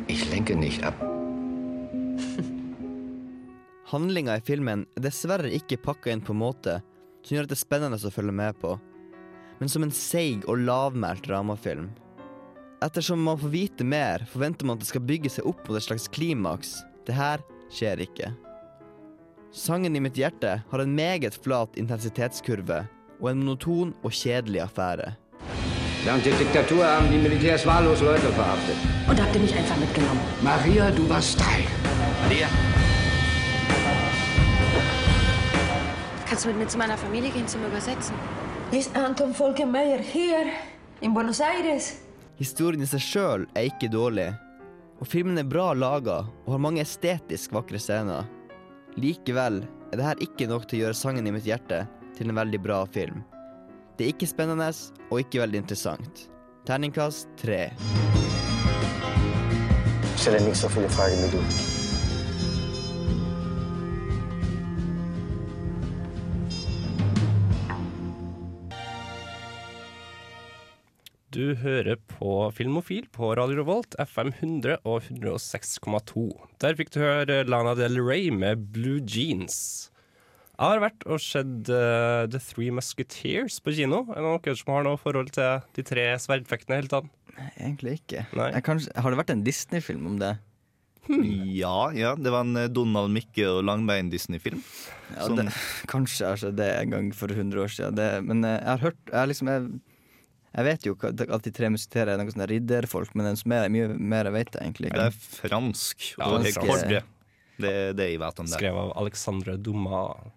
Ich 0.07 0.31
lenke 0.31 0.55
nicht 0.55 0.85
ab. 0.85 0.95
Handlinga 3.93 4.37
i 4.37 4.41
filmen 4.41 4.87
er 4.95 5.03
dessverre 5.11 5.51
ikke 5.51 5.77
pakka 5.77 6.11
inn 6.15 6.23
på 6.23 6.33
en 6.33 6.39
måte 6.39 6.83
som 7.23 7.37
gjør 7.37 7.47
at 7.47 7.53
det 7.53 7.59
er 7.59 7.63
spennende 7.65 7.99
å 7.99 8.13
følge 8.13 8.35
med 8.35 8.59
på, 8.61 8.77
men 9.61 9.71
som 9.71 9.85
en 9.87 9.95
seig 9.95 10.47
og 10.51 10.65
lavmælt 10.67 11.27
dramafilm. 11.27 11.91
Ettersom 12.83 13.23
man 13.23 13.39
får 13.39 13.53
vite 13.53 13.87
mer, 13.87 14.25
forventer 14.31 14.67
man 14.67 14.79
at 14.79 14.83
det 14.83 14.91
skal 14.91 15.05
bygge 15.07 15.31
seg 15.31 15.47
opp 15.47 15.63
mot 15.69 15.79
et 15.79 15.87
slags 15.87 16.09
klimaks. 16.11 16.81
Det 17.07 17.15
her 17.15 17.45
skjer 17.71 18.03
ikke. 18.03 18.33
Sangen 19.55 19.95
i 19.95 20.03
mitt 20.03 20.19
hjerte 20.19 20.57
har 20.67 20.83
en 20.83 20.95
meget 20.97 21.37
flat 21.45 21.79
intensitetskurve 21.79 22.83
og 23.21 23.31
en 23.31 23.43
monoton 23.45 23.95
og 24.03 24.17
kjedelig 24.17 24.65
affære. 24.67 25.13
Während 26.05 26.25
der 26.25 26.37
Diktatur 26.39 26.85
haben 26.85 27.13
die 27.13 27.19
Militärs 27.19 27.65
wahllos 27.65 28.01
Leute 28.01 28.33
verhaftet. 28.33 28.77
Und 29.09 29.21
habt 29.23 29.37
ihr 29.37 29.41
mich 29.41 29.55
einfach 29.55 29.77
mitgenommen? 29.77 30.21
Maria, 30.43 30.91
du 30.91 31.09
warst 31.09 31.39
Teil. 31.39 31.65
Maria? 32.25 32.49
Kannst 36.33 36.47
du 36.47 36.49
mit 36.49 36.59
mir 36.59 36.67
zu 36.67 36.79
meiner 36.79 36.97
Familie 36.97 37.31
gehen 37.31 37.47
zum 37.47 37.63
Übersetzen? 37.67 38.15
Ist 38.71 38.97
Anton 38.97 39.35
Folkenmeier 39.35 39.99
hier 39.99 40.47
in 41.03 41.13
Buenos 41.13 41.43
Aires? 41.43 42.01
Historien 42.39 42.81
i 42.81 42.87
seg 42.89 43.03
sjøl 43.05 43.45
er 43.53 43.67
ikke 43.69 43.91
dårlig, 43.93 44.31
og 44.97 45.11
filmen 45.13 45.37
er 45.37 45.45
bra 45.45 45.75
laga 45.77 46.23
og 46.47 46.55
har 46.55 46.63
mange 46.65 46.81
estetisk 46.81 47.53
vakre 47.53 47.77
scener. 47.77 48.25
Likevel 48.97 49.61
er 49.91 50.01
det 50.01 50.07
her 50.07 50.25
ikke 50.25 50.49
nok 50.49 50.65
til 50.71 50.79
å 50.79 50.83
gjøre 50.87 51.01
sangen 51.03 51.29
i 51.29 51.35
mitt 51.37 51.45
hjerte 51.45 51.83
til 52.17 52.33
en 52.33 52.41
veldig 52.41 52.63
bra 52.65 52.81
film. 52.97 53.21
Det 54.01 54.09
er 54.09 54.15
ikke 54.17 54.33
spennende 54.33 54.73
og 55.11 55.21
ikke 55.21 55.45
veldig 55.45 55.63
interessant. 55.67 56.31
Terningkast 56.65 57.29
tre. 57.45 57.61
Stell 60.17 60.41
dir 60.41 60.49
ikke 60.49 60.61
så 60.65 60.73
fulle 60.73 60.89
wie 60.97 61.33
du. 61.37 61.82
Du 71.33 71.55
hører 71.63 71.97
på 72.19 72.33
Filmofil 72.53 73.07
på 73.15 73.31
Radio 73.39 73.63
Revolt, 73.63 73.95
FM 74.05 74.35
100 74.35 74.75
og 74.85 75.07
106,2. 75.09 76.25
Der 76.61 76.77
fikk 76.77 76.91
du 76.93 76.99
høre 77.01 77.39
Lana 77.49 77.73
Del 77.79 77.97
Rey 78.05 78.27
med 78.35 78.67
Blue 78.75 79.01
Jeans. 79.01 79.57
Jeg 80.53 80.75
har 80.75 80.83
vært 80.83 81.07
og 81.09 81.23
sett 81.25 81.71
uh, 81.73 82.29
The 82.31 82.39
Three 82.43 82.69
Musketeers 82.75 83.57
på 83.65 83.73
kino. 83.79 84.03
Er 84.13 84.21
det 84.21 84.27
noen 84.29 84.59
som 84.61 84.75
har 84.75 84.85
noe 84.87 85.01
forhold 85.01 85.33
til 85.35 85.63
de 85.79 85.85
tre 85.89 86.05
sverdfektene? 86.21 86.83
Helt 86.83 86.97
annet? 86.99 87.15
Egentlig 87.57 87.95
ikke. 88.03 88.27
Nei. 88.37 88.51
Jeg 88.59 88.67
kanskje, 88.69 88.93
har 89.01 89.15
det 89.15 89.21
vært 89.23 89.33
en 89.33 89.47
Disney-film 89.47 90.11
om 90.13 90.19
det? 90.21 90.35
Ja, 91.09 91.89
ja, 91.97 92.13
det 92.15 92.31
var 92.31 92.45
en 92.45 92.61
eh, 92.61 92.69
Donald 92.71 93.11
Mikke 93.11 93.49
og 93.57 93.65
Langbein-Disney-film. 93.67 94.61
Ja, 95.17 95.25
Som- 95.27 95.41
kanskje 95.95 96.21
jeg 96.27 96.29
har 96.29 96.43
sett 96.45 96.61
det 96.61 96.69
en 96.77 96.93
gang 96.95 97.09
for 97.17 97.33
100 97.33 97.65
år 97.65 97.73
siden. 97.73 97.97
Det, 97.99 98.11
men 98.29 98.45
eh, 98.47 98.59
jeg 98.61 98.69
har 98.77 98.85
hørt 98.85 99.01
jeg, 99.17 99.33
liksom, 99.33 99.51
jeg, 99.51 99.81
jeg 100.53 100.67
vet 100.69 100.87
jo 100.87 100.97
at 101.03 101.47
de 101.47 101.53
tre 101.55 101.71
musketerer 101.73 102.13
er 102.13 102.21
noen 102.21 102.33
sånne 102.35 102.49
ridderfolk, 102.51 103.15
men 103.17 103.31
den 103.31 103.39
som 103.41 103.55
er 103.57 103.71
mye 103.73 103.91
mer 103.97 104.29
jeg 104.29 104.37
vet 104.37 104.57
jeg 104.59 104.67
egentlig 104.67 104.93
Det 104.93 105.07
er 105.09 105.15
fransk. 105.17 106.09
Ja, 106.19 106.27
og 106.29 106.43
det 106.43 106.53
er 106.53 106.59
fransk. 106.59 106.73
kordre. 106.73 107.03
Det 107.63 107.71
er 107.73 107.95
det 107.97 108.09
jeg 108.11 108.21
vet 108.21 108.43
om 108.43 108.49
det. 108.51 108.59
Skrevet 108.59 108.83
av 108.83 108.93
Alexandre 109.03 109.57
Dumas. 109.57 110.35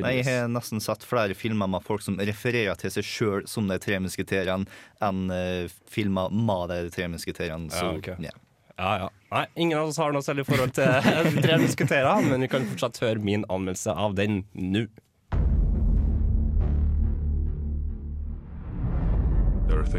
Nei, 0.00 0.18
jeg 0.18 0.26
har 0.28 0.48
nesten 0.52 0.80
sett 0.82 1.04
flere 1.08 1.36
filmer 1.36 1.68
med 1.70 1.84
folk 1.84 2.02
som 2.04 2.18
refererer 2.20 2.76
til 2.80 2.92
seg 2.92 3.06
sjøl 3.06 3.46
som 3.48 3.68
de 3.68 3.78
tre 3.80 3.96
musketerene, 4.02 4.68
enn 5.04 5.22
uh, 5.32 5.76
filmer 5.88 6.32
med 6.32 6.72
de 6.72 6.90
tre 6.92 7.06
musketerene. 7.12 7.70
Så, 7.72 7.94
Ja, 7.94 7.94
ok. 7.96 8.10
ja. 8.26 8.34
Ja, 8.76 8.90
ja. 9.00 9.08
Nei, 9.32 9.46
ingen 9.56 9.78
av 9.78 9.88
oss 9.88 9.96
har 9.96 10.12
noe 10.12 10.20
særlig 10.24 10.44
forhold 10.44 10.74
til 10.76 10.84
De 11.32 11.40
tre 11.44 11.56
musketerene, 11.62 12.28
men 12.28 12.44
vi 12.44 12.48
kan 12.52 12.66
fortsatt 12.68 13.00
høre 13.00 13.22
min 13.24 13.46
anmeldelse 13.48 13.94
av 13.96 14.16
den 14.18 14.42
nå. 14.52 14.84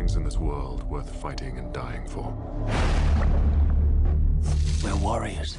Things 0.07 0.17
in 0.17 0.23
this 0.23 0.37
world 0.37 0.83
worth 0.83 1.09
fighting 1.21 1.57
and 1.57 1.73
dying 1.73 2.07
for. 2.07 2.33
We're 4.83 4.95
warriors. 4.95 5.57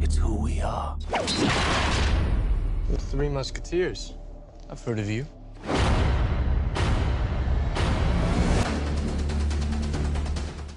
It's 0.00 0.16
who 0.16 0.42
we 0.42 0.60
are. 0.60 0.96
The 2.90 2.98
Three 3.10 3.28
Musketeers. 3.28 4.14
I've 4.70 4.84
heard 4.84 5.00
of 5.00 5.10
you. 5.10 5.26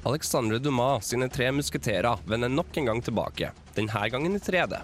Alexandre 0.04 0.60
Dumas 0.60 1.06
sine 1.06 1.30
tre 1.30 1.52
musketerer 1.52 2.18
vender 2.26 2.50
nok 2.50 2.78
en 2.78 2.86
gang 2.86 3.02
tilbake, 3.02 3.52
denne 3.76 4.10
gangen 4.10 4.36
i 4.36 4.40
3D. 4.40 4.82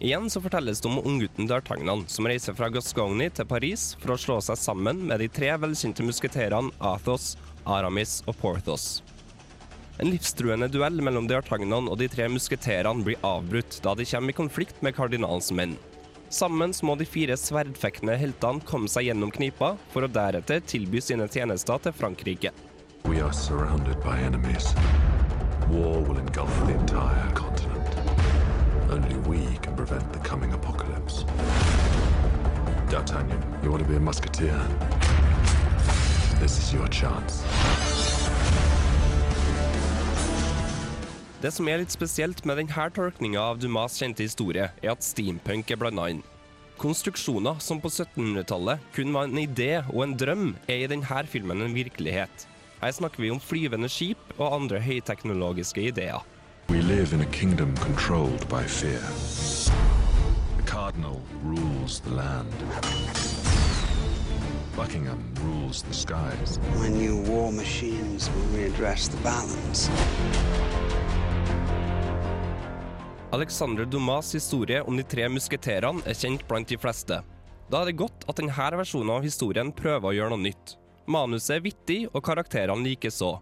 Igjen 0.00 0.30
så 0.30 0.40
fortelles 0.40 0.80
det 0.80 0.88
om 0.88 0.98
unggutten 1.04 1.48
D'Artagnan 1.48 2.06
som 2.08 2.24
reiser 2.26 2.54
fra 2.56 2.70
Gascogny 2.72 3.26
til 3.36 3.44
Paris 3.44 3.90
for 4.00 4.14
å 4.14 4.20
slå 4.20 4.38
seg 4.40 4.56
sammen 4.56 5.02
med 5.10 5.20
de 5.20 5.26
tre 5.28 5.50
velkjente 5.60 6.06
musketerene 6.06 6.72
Athos, 6.80 7.34
Aramis 7.68 8.22
og 8.24 8.38
Porthos. 8.40 9.02
En 10.00 10.08
livstruende 10.08 10.70
duell 10.72 11.02
mellom 11.04 11.28
D'Artagnan 11.28 11.90
og 11.92 12.00
de 12.00 12.08
tre 12.08 12.30
musketerene 12.32 13.04
blir 13.04 13.20
avbrutt 13.20 13.76
da 13.84 13.92
de 13.92 14.08
kommer 14.08 14.32
i 14.32 14.38
konflikt 14.40 14.80
med 14.80 14.96
kardinalens 14.96 15.52
menn. 15.52 15.76
Sammen 16.32 16.72
må 16.86 16.96
de 16.96 17.04
fire 17.04 17.36
sverdfektende 17.36 18.16
heltene 18.16 18.64
komme 18.64 18.88
seg 18.88 19.10
gjennom 19.10 19.34
knipa, 19.34 19.74
for 19.92 20.06
å 20.06 20.12
deretter 20.14 20.64
tilby 20.64 21.02
sine 21.04 21.28
tjenester 21.28 21.82
til 21.84 21.92
Frankrike. 21.92 22.54
We 23.04 23.20
are 23.20 23.34
surrounded 23.34 24.00
by 24.00 24.16
enemies. 24.24 24.72
War 25.68 26.00
will 26.00 26.16
engulf 26.22 26.56
the 26.66 26.78
entire. 26.78 27.30
Only 28.90 29.14
we 29.28 29.56
can 29.58 29.76
prevent 29.76 30.12
the 30.12 30.18
coming 30.18 30.52
apocalypse. 30.52 31.22
D'Artagnan, 32.90 33.40
you 33.62 33.70
want 33.70 33.84
to 33.84 33.88
be 33.88 33.94
a 33.94 34.00
musketeer? 34.00 34.58
This 36.40 36.58
is 36.58 36.74
your 36.74 36.88
chance. 36.88 37.44
Det 41.40 41.52
som 41.54 41.68
er 41.70 41.78
litt 41.84 41.94
spesielt 41.94 42.42
med 42.44 42.58
denne 42.58 42.88
tolkninga 42.90 43.38
av 43.52 43.62
Dumas 43.62 43.94
kjente 44.00 44.26
historie, 44.26 44.66
er 44.82 44.90
at 44.90 45.06
steampunk 45.06 45.70
er 45.70 45.78
blanda 45.78 46.08
inn. 46.10 46.24
Konstruksjoner 46.82 47.62
som 47.62 47.78
på 47.78 47.92
1700-tallet 47.92 48.82
kun 48.96 49.14
var 49.14 49.30
en 49.30 49.38
idé 49.38 49.84
og 49.84 50.02
en 50.02 50.18
drøm, 50.18 50.50
er 50.66 50.82
i 50.82 50.90
denne 50.90 51.22
filmen 51.30 51.62
en 51.62 51.78
virkelighet. 51.78 52.48
Her 52.82 52.98
snakker 52.98 53.22
vi 53.22 53.30
om 53.30 53.38
flyvende 53.38 53.88
skip 53.92 54.34
og 54.40 54.50
andre 54.50 54.82
høyteknologiske 54.82 55.86
ideer. 55.92 56.26
We 56.70 56.82
live 56.82 57.12
in 57.12 57.20
a 57.20 57.26
kingdom 57.26 57.74
controlled 57.78 58.48
by 58.48 58.62
fear. 58.62 59.02
The 60.56 60.62
cardinal 60.62 61.20
rules 61.42 61.98
the 61.98 62.10
land. 62.10 62.54
Buckingham 64.76 65.34
rules 65.42 65.82
the 65.82 65.92
skies. 65.92 66.60
When 66.78 66.96
new 66.96 67.16
war 67.28 67.50
machines 67.50 68.30
will 68.30 68.46
readdress 68.54 69.10
the 69.10 69.16
balance. 69.16 69.90
Alexander 73.32 73.84
Dumas' 73.84 74.32
historie 74.32 74.82
om 74.82 74.96
de 74.96 75.02
tre 75.02 75.28
musketerene 75.28 76.06
er 76.06 76.14
kjent 76.14 76.46
blant 76.46 76.68
de 76.68 76.78
fleste. 76.78 77.22
Da 77.70 77.82
er 77.82 77.90
det 77.90 77.98
godt 77.98 78.28
at 78.28 78.38
denne 78.38 78.72
versjonen 78.78 79.10
av 79.18 79.26
historien 79.26 79.74
prøver 79.74 80.12
å 80.12 80.14
gjøre 80.14 80.36
noe 80.36 80.46
nytt. 80.46 80.76
Manuset 81.10 81.56
er 81.56 81.66
vittig, 81.66 82.04
og 82.14 82.22
karakterene 82.22 82.86
likeså. 82.86 83.40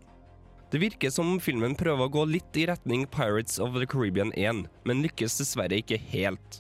Det 0.71 0.79
virker 0.79 1.11
som 1.11 1.31
om 1.33 1.41
filmen 1.41 1.73
prøver 1.79 2.05
å 2.05 2.13
gå 2.13 2.23
litt 2.29 2.57
i 2.61 2.67
retning 2.69 3.07
Pirates 3.09 3.57
of 3.57 3.79
the 3.79 3.87
Caribbean 3.89 4.35
1, 4.37 4.67
men 4.85 5.01
lykkes 5.01 5.39
dessverre 5.41 5.79
ikke 5.81 5.97
helt. 6.11 6.59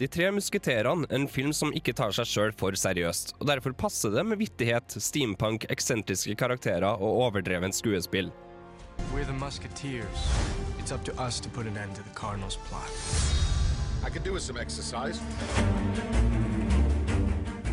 De 0.00 0.08
tre 0.10 0.30
musketerene 0.34 1.06
er 1.06 1.20
en 1.20 1.28
film 1.30 1.52
som 1.54 1.70
ikke 1.76 1.94
tar 1.94 2.10
seg 2.16 2.26
sjøl 2.26 2.54
for 2.58 2.74
seriøst, 2.74 3.36
og 3.38 3.46
derfor 3.46 3.76
passer 3.78 4.10
det 4.10 4.24
med 4.26 4.40
vittighet, 4.42 4.96
steampunk, 4.98 5.68
eksentriske 5.70 6.34
karakterer 6.40 6.88
og 6.96 7.26
overdreven 7.28 7.70
skuespill. 7.70 8.32
We're 9.14 9.24
the 9.24 9.38
Musketeers. 9.38 10.26
It's 10.80 10.90
up 10.90 11.04
to 11.04 11.14
us 11.22 11.38
to 11.40 11.48
put 11.48 11.66
an 11.66 11.76
end 11.76 11.94
to 11.94 12.02
the 12.02 12.14
Cardinal's 12.18 12.58
plot. 12.66 12.90
I 14.02 14.10
could 14.10 14.24
do 14.24 14.32
with 14.32 14.42
some 14.42 14.56
exercise. 14.58 15.20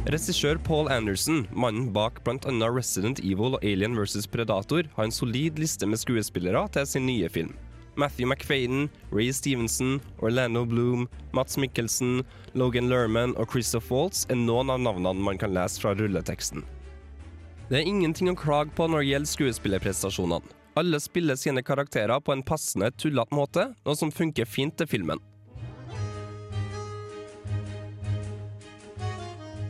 Regissør 0.08 0.56
Paul 0.64 0.88
Anderson, 0.88 1.42
mannen 1.52 1.90
bak 1.92 2.22
bl.a. 2.24 2.68
Resident 2.72 3.20
Evil 3.20 3.58
og 3.58 3.64
Alien 3.66 3.98
vs. 3.98 4.24
Predator, 4.32 4.88
har 4.96 5.04
en 5.04 5.12
solid 5.12 5.60
liste 5.60 5.84
med 5.84 6.00
skuespillere 6.00 6.62
til 6.72 6.88
sin 6.88 7.04
nye 7.10 7.28
film. 7.28 7.52
Matthew 8.00 8.30
McFadden, 8.30 8.88
Ray 9.12 9.34
Stevenson, 9.36 10.00
Orlando 10.24 10.64
Bloom, 10.64 11.10
Mats 11.36 11.58
Mikkelsen, 11.60 12.24
Logan 12.56 12.88
Lerman 12.88 13.36
og 13.36 13.52
Christoph 13.52 13.92
Waltz 13.92 14.24
er 14.32 14.40
noen 14.40 14.72
av 14.72 14.80
navnene 14.80 15.28
man 15.28 15.42
kan 15.42 15.52
lese 15.52 15.84
fra 15.84 15.92
rulleteksten. 15.98 16.64
Det 17.68 17.82
er 17.82 17.90
ingenting 17.92 18.32
å 18.32 18.40
klage 18.40 18.72
på 18.78 18.88
når 18.88 19.04
det 19.04 19.10
gjelder 19.10 19.34
skuespillerprestasjonene. 19.34 20.56
Alle 20.80 21.02
spiller 21.04 21.36
sine 21.36 21.66
karakterer 21.66 22.22
på 22.24 22.32
en 22.32 22.46
passende, 22.48 22.94
tullete 22.96 23.36
måte, 23.36 23.74
noe 23.84 24.00
som 24.00 24.14
funker 24.14 24.48
fint 24.48 24.78
til 24.80 24.88
filmen. 24.88 25.20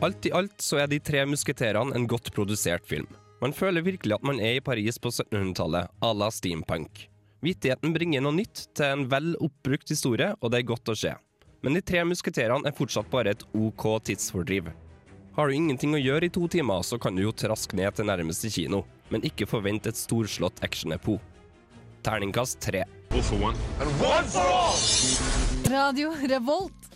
Alt 0.00 0.26
i 0.26 0.32
alt 0.32 0.60
så 0.62 0.78
er 0.78 0.86
De 0.86 1.00
tre 1.02 1.24
musketerene 1.26 1.94
en 1.96 2.06
godt 2.06 2.30
produsert 2.34 2.84
film. 2.86 3.08
Man 3.42 3.50
føler 3.54 3.82
virkelig 3.82 4.14
at 4.14 4.26
man 4.26 4.38
er 4.38 4.58
i 4.58 4.62
Paris 4.62 4.98
på 4.98 5.10
1700-tallet, 5.10 5.88
à 6.00 6.10
la 6.14 6.28
steampunk. 6.30 7.08
Vittigheten 7.42 7.94
bringer 7.94 8.22
noe 8.22 8.34
nytt 8.34 8.64
til 8.78 8.86
en 8.86 9.04
vel 9.10 9.32
oppbrukt 9.42 9.90
historie, 9.90 10.32
og 10.38 10.50
det 10.50 10.60
er 10.60 10.68
godt 10.70 10.90
å 10.90 10.96
se. 10.98 11.14
Men 11.62 11.74
De 11.74 11.82
tre 11.82 12.04
musketerene 12.06 12.70
er 12.70 12.76
fortsatt 12.78 13.10
bare 13.10 13.34
et 13.34 13.42
OK 13.58 13.86
tidsfordriv. 14.06 14.70
Har 15.34 15.48
du 15.50 15.54
ingenting 15.54 15.94
å 15.94 16.02
gjøre 16.02 16.26
i 16.26 16.34
to 16.34 16.46
timer, 16.50 16.82
så 16.86 16.98
kan 16.98 17.18
du 17.18 17.22
jo 17.24 17.34
traske 17.34 17.78
ned 17.78 17.94
til 17.98 18.06
nærmeste 18.06 18.50
kino, 18.54 18.84
men 19.10 19.26
ikke 19.26 19.50
forvent 19.50 19.86
et 19.90 19.98
storslått 19.98 20.62
actionepo. 20.66 21.18
Terningkast 22.06 22.60
tre. 22.62 22.84
Radio 25.66 26.14
Revolt. 26.22 26.87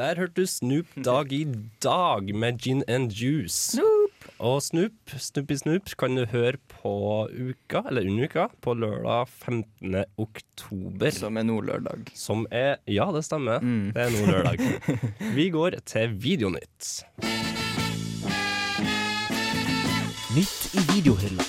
Der 0.00 0.16
hørte 0.16 0.40
du 0.40 0.46
Snoop 0.48 0.86
Dag 1.04 1.32
i 1.32 1.44
dag 1.84 2.30
med 2.34 2.58
Gin 2.58 2.82
and 2.88 3.12
Juice. 3.12 3.76
Og 4.38 4.62
Snoop, 4.64 4.92
Snoopy 5.12 5.52
Snoop, 5.60 5.90
kan 6.00 6.16
du 6.16 6.22
høre 6.24 6.56
på 6.72 7.28
uka, 7.28 7.82
eller 7.90 8.08
under 8.08 8.24
uka, 8.24 8.46
på 8.64 8.72
lørdag 8.80 9.28
15. 9.28 9.98
oktober. 10.16 11.12
Som 11.12 11.36
er 11.36 11.44
nå 11.44 11.58
lørdag. 11.68 12.08
Som 12.16 12.46
er 12.48 12.78
Ja, 12.88 13.10
det 13.12 13.26
stemmer. 13.28 13.60
Det 13.60 14.00
er 14.06 14.16
nå 14.16 14.24
lørdag. 14.24 14.64
Vi 15.36 15.50
går 15.52 15.76
til 15.84 16.16
Videonytt. 16.16 17.04
Nytt 20.32 20.80
i 20.80 20.88
videohylla. 20.94 21.44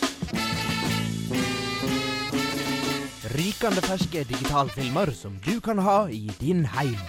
Rykende 3.31 3.87
ferske 3.87 4.27
digitalfilmer 4.27 5.15
som 5.15 5.39
du 5.47 5.61
kan 5.63 5.79
ha 5.79 6.01
i 6.11 6.25
din 6.43 6.65
heim. 6.75 6.99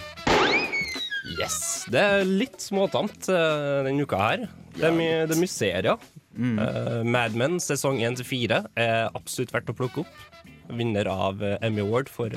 Yes. 1.39 1.85
Det 1.93 2.01
er 2.01 2.27
litt 2.27 2.61
småtamt 2.63 3.29
uh, 3.31 3.83
denne 3.87 4.05
uka 4.05 4.21
her. 4.21 4.45
Det 4.77 4.89
er, 4.89 4.95
mye, 4.97 5.23
det 5.29 5.37
er 5.37 5.41
mye 5.41 5.53
serier. 5.53 6.11
Mm. 6.33 6.57
Uh, 6.59 7.01
Mad 7.05 7.37
Men 7.37 7.59
sesong 7.61 8.01
1 8.01 8.21
til 8.23 8.29
4 8.29 8.63
er 8.81 9.11
absolutt 9.13 9.53
verdt 9.55 9.73
å 9.73 9.77
plukke 9.77 10.05
opp. 10.05 10.29
Vinner 10.73 11.05
av 11.11 11.43
eh, 11.45 11.59
Emmy 11.67 11.83
Award 11.83 12.09
for 12.09 12.33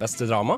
beste 0.00 0.24
drama. 0.30 0.54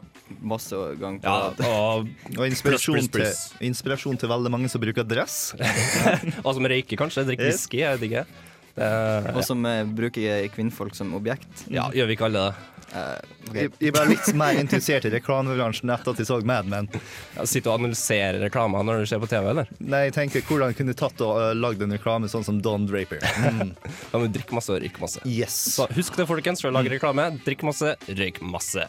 Masse 0.46 0.76
gang 1.00 1.16
på 1.18 1.26
Ja, 1.26 1.48
og, 1.72 2.10
Og 2.36 2.42
inspirasjon, 2.46 3.00
plus, 3.00 3.08
plus, 3.08 3.16
plus. 3.16 3.40
Til, 3.56 3.64
inspirasjon 3.72 4.20
til 4.20 4.30
veldig 4.30 4.52
mange 4.52 4.70
som 4.70 4.84
bruker 4.84 5.02
dress. 5.08 5.56
og 6.44 6.52
som 6.54 6.68
røyker, 6.70 7.00
kanskje. 7.00 7.24
Drikker 7.32 7.50
whisky, 7.50 7.80
jeg 7.82 7.98
vet 7.98 8.06
ikke. 8.12 8.45
Og 8.76 9.42
som 9.46 9.66
eh, 9.68 9.84
bruker 9.88 10.48
kvinnfolk 10.54 10.96
som 10.96 11.14
objekt. 11.16 11.66
ja, 11.72 11.88
gjør 11.94 12.10
vi 12.10 12.18
ikke 12.18 12.30
alle 12.30 12.48
det? 12.48 12.72
Eh, 12.94 13.48
ok. 13.48 13.56
Jeg, 13.80 13.92
ble 13.92 14.04
litt 14.12 14.28
mer 14.38 14.58
interessert 14.60 15.06
i 15.08 15.10
reklamebransjen 15.16 15.90
etter 15.92 16.14
at 16.14 16.22
jeg 16.22 16.28
så 16.28 16.38
Mad 16.46 16.68
Men. 16.70 16.88
Ja, 17.34 17.46
Sitter 17.48 17.72
og 17.72 17.80
analyserer 17.80 18.38
reklamer 18.46 18.86
når 18.86 19.02
du 19.02 19.10
ser 19.10 19.22
på 19.22 19.28
TV, 19.30 19.50
eller? 19.52 19.70
Nei, 19.82 20.06
jeg 20.08 20.16
tenker 20.16 20.46
hvordan 20.46 20.76
kunne 20.76 20.94
du 20.94 21.00
tatt 21.00 21.20
og 21.24 21.40
uh, 21.40 21.50
lagd 21.56 21.82
en 21.84 21.96
reklame 21.96 22.30
sånn 22.30 22.46
som 22.46 22.60
Don 22.62 22.86
Draper. 22.88 23.22
Mm. 23.42 23.74
Kan 24.12 24.26
du 24.26 24.30
drikke 24.38 24.56
masse 24.56 24.72
og 24.72 24.82
røyke 24.84 25.02
masse. 25.02 25.22
Yes. 25.28 25.56
Så 25.76 25.88
husk 25.96 26.18
det, 26.18 26.28
folkens, 26.30 26.62
for 26.62 26.70
å 26.70 26.78
lage 26.78 26.92
reklame. 26.94 27.32
Drikk 27.46 27.66
masse, 27.66 27.96
røyk 28.06 28.42
masse. 28.44 28.86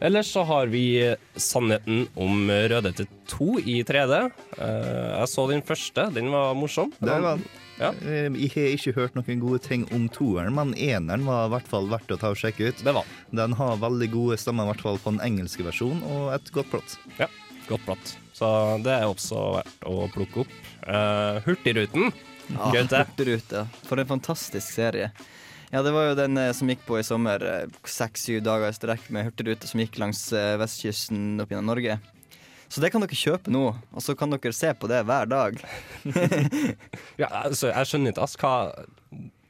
Ellers 0.00 0.30
så 0.32 0.42
har 0.48 0.66
vi 0.72 0.82
Sannheten 1.36 2.06
om 2.16 2.48
Rødhette 2.48 3.04
2 3.28 3.58
i 3.60 3.82
3D. 3.84 4.20
Eh, 4.56 5.18
jeg 5.20 5.28
så 5.28 5.44
den 5.50 5.60
første. 5.66 6.06
Den 6.14 6.30
var 6.32 6.54
morsom. 6.56 6.92
Det 7.00 7.18
var, 7.22 7.38
Ja. 7.80 7.90
Eh, 8.04 8.28
Jeg 8.32 8.50
har 8.54 8.70
ikke 8.76 8.92
hørt 8.96 9.14
noen 9.16 9.40
gode 9.40 9.58
ting 9.64 9.86
om 9.92 10.08
toeren, 10.08 10.54
men 10.54 10.72
eneren 10.74 11.24
var 11.24 11.46
i 11.46 11.52
hvert 11.54 11.68
fall 11.68 11.86
verdt 11.88 12.12
å 12.12 12.18
ta 12.20 12.28
og 12.32 12.36
sjekke 12.36 12.68
ut. 12.68 12.82
Det 12.84 12.92
var 12.94 13.04
Den 13.34 13.52
har 13.56 13.76
veldig 13.76 14.10
gode 14.12 14.36
stemmer, 14.40 14.64
i 14.64 14.72
hvert 14.72 14.82
fall 14.84 14.98
på 14.98 15.12
den 15.16 15.20
engelske 15.20 15.64
versjonen, 15.64 16.02
og 16.04 16.32
et 16.34 16.50
godt 16.52 16.70
plott. 16.70 16.96
Ja, 17.18 17.28
godt 17.68 17.84
plott. 17.84 18.16
Så 18.36 18.82
det 18.84 18.92
er 18.92 19.04
også 19.08 19.36
verdt 19.60 19.84
å 19.88 20.08
plukke 20.12 20.40
opp. 20.44 20.52
Uh, 20.88 21.40
Hurtigruten. 21.44 22.12
Ja, 22.50 22.72
Hurtigruten. 22.72 23.68
For 23.84 24.00
en 24.00 24.06
fantastisk 24.08 24.64
serie. 24.76 25.12
Ja, 25.70 25.84
det 25.86 25.92
var 25.94 26.08
jo 26.08 26.16
den 26.18 26.38
eh, 26.40 26.52
som 26.56 26.70
gikk 26.70 26.82
på 26.86 26.98
i 26.98 27.04
sommer. 27.06 27.44
Seks-syv 27.86 28.40
dager 28.42 28.72
i 28.72 28.74
strekk 28.74 29.04
med 29.14 29.28
hurtigrute 29.28 29.68
som 29.70 29.82
gikk 29.82 30.00
langs 30.02 30.24
eh, 30.34 30.56
vestkysten 30.58 31.38
opp 31.42 31.52
gjennom 31.52 31.70
Norge. 31.70 32.00
Så 32.70 32.82
det 32.82 32.92
kan 32.94 33.02
dere 33.02 33.18
kjøpe 33.18 33.50
nå, 33.50 33.64
og 33.74 34.02
så 34.02 34.14
kan 34.18 34.30
dere 34.30 34.54
se 34.54 34.70
på 34.78 34.90
det 34.90 35.02
hver 35.06 35.30
dag. 35.30 35.58
Ja, 37.20 37.28
altså, 37.44 37.68
jeg 37.72 37.88
skjønner 37.90 38.14
ikke, 38.14 38.26
ass. 38.26 38.36
Hva 38.40 38.52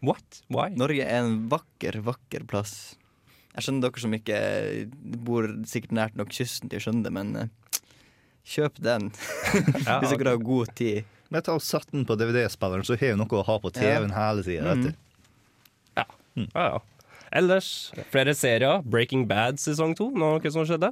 What? 0.01 0.41
Why? 0.49 0.71
Norge 0.81 1.05
er 1.05 1.21
en 1.27 1.43
vakker, 1.53 2.01
vakker 2.05 2.47
plass. 2.49 2.97
Jeg 3.53 3.67
skjønner 3.67 3.85
dere 3.85 4.03
som 4.05 4.17
ikke 4.17 4.39
bor 5.27 5.49
sikkert 5.69 5.93
nært 5.99 6.17
nok 6.17 6.33
kysten 6.33 6.73
til 6.73 6.81
å 6.81 6.85
skjønne 6.87 7.05
det, 7.05 7.13
men 7.13 7.35
eh, 7.37 7.85
kjøp 8.57 8.81
den. 8.81 9.11
Hvis 10.01 10.15
dere 10.17 10.33
har 10.33 10.41
god 10.41 10.73
tid. 10.81 11.09
Men 11.31 11.45
ta 11.47 11.55
og 11.55 11.63
Sett 11.63 11.93
den 11.93 12.09
på 12.09 12.17
DVD-spilleren, 12.19 12.89
så 12.89 12.97
har 12.97 13.13
vi 13.13 13.21
noe 13.21 13.41
å 13.41 13.47
ha 13.47 13.57
på 13.63 13.73
TV-en 13.77 14.17
hele 14.17 14.47
tida. 14.47 14.75
Mhm. 16.37 16.51
Ja, 16.55 16.67
ja. 16.75 16.81
Ellers, 17.33 17.93
flere 18.11 18.35
serier. 18.35 18.83
Breaking 18.83 19.29
Bad 19.31 19.61
sesong 19.63 19.95
to. 19.95 20.11
Noe 20.11 20.51
som 20.51 20.65
skjedde? 20.67 20.91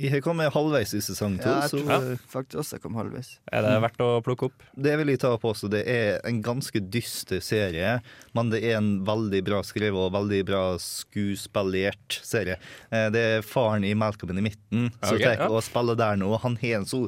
Jeg 0.00 0.22
kom 0.24 0.38
halvveis 0.40 0.94
i 0.96 1.00
sesong 1.04 1.34
to, 1.42 1.50
Ja, 1.50 1.58
jeg 1.66 1.72
så 1.74 1.80
tror 1.82 2.04
eh, 2.14 2.20
faktisk 2.30 2.60
også 2.62 2.76
jeg 2.78 2.82
kom 2.86 2.94
halvveis. 2.96 3.34
Er 3.52 3.66
det 3.66 3.72
verdt 3.82 4.00
å 4.00 4.06
plukke 4.24 4.46
opp? 4.48 4.62
det 4.72 4.94
vil 4.96 5.10
jeg 5.12 5.20
ta 5.20 5.34
på 5.36 5.50
også. 5.50 5.68
Det 5.68 5.82
er 5.84 6.20
en 6.24 6.38
ganske 6.40 6.80
dyster 6.80 7.42
serie, 7.44 7.98
men 8.32 8.48
det 8.48 8.62
er 8.64 8.78
en 8.78 9.04
veldig 9.04 9.42
bra 9.44 9.60
skrevet 9.66 10.00
og 10.00 10.14
veldig 10.14 10.40
bra 10.48 10.62
skuespillert 10.80 12.20
serie. 12.24 12.56
Eh, 12.90 13.10
Det 13.10 13.20
er 13.34 13.42
faren 13.44 13.84
i 13.84 13.92
Malcolm 13.94 14.38
i 14.38 14.46
midten 14.48 14.88
som 15.02 15.16
okay, 15.16 15.24
tar 15.36 15.44
ja. 15.44 15.50
og 15.50 15.62
spiller 15.66 15.98
der 15.98 16.16
nå. 16.16 16.32
Han 16.46 16.56
har 16.62 16.80
en 16.80 16.88
så 16.88 17.04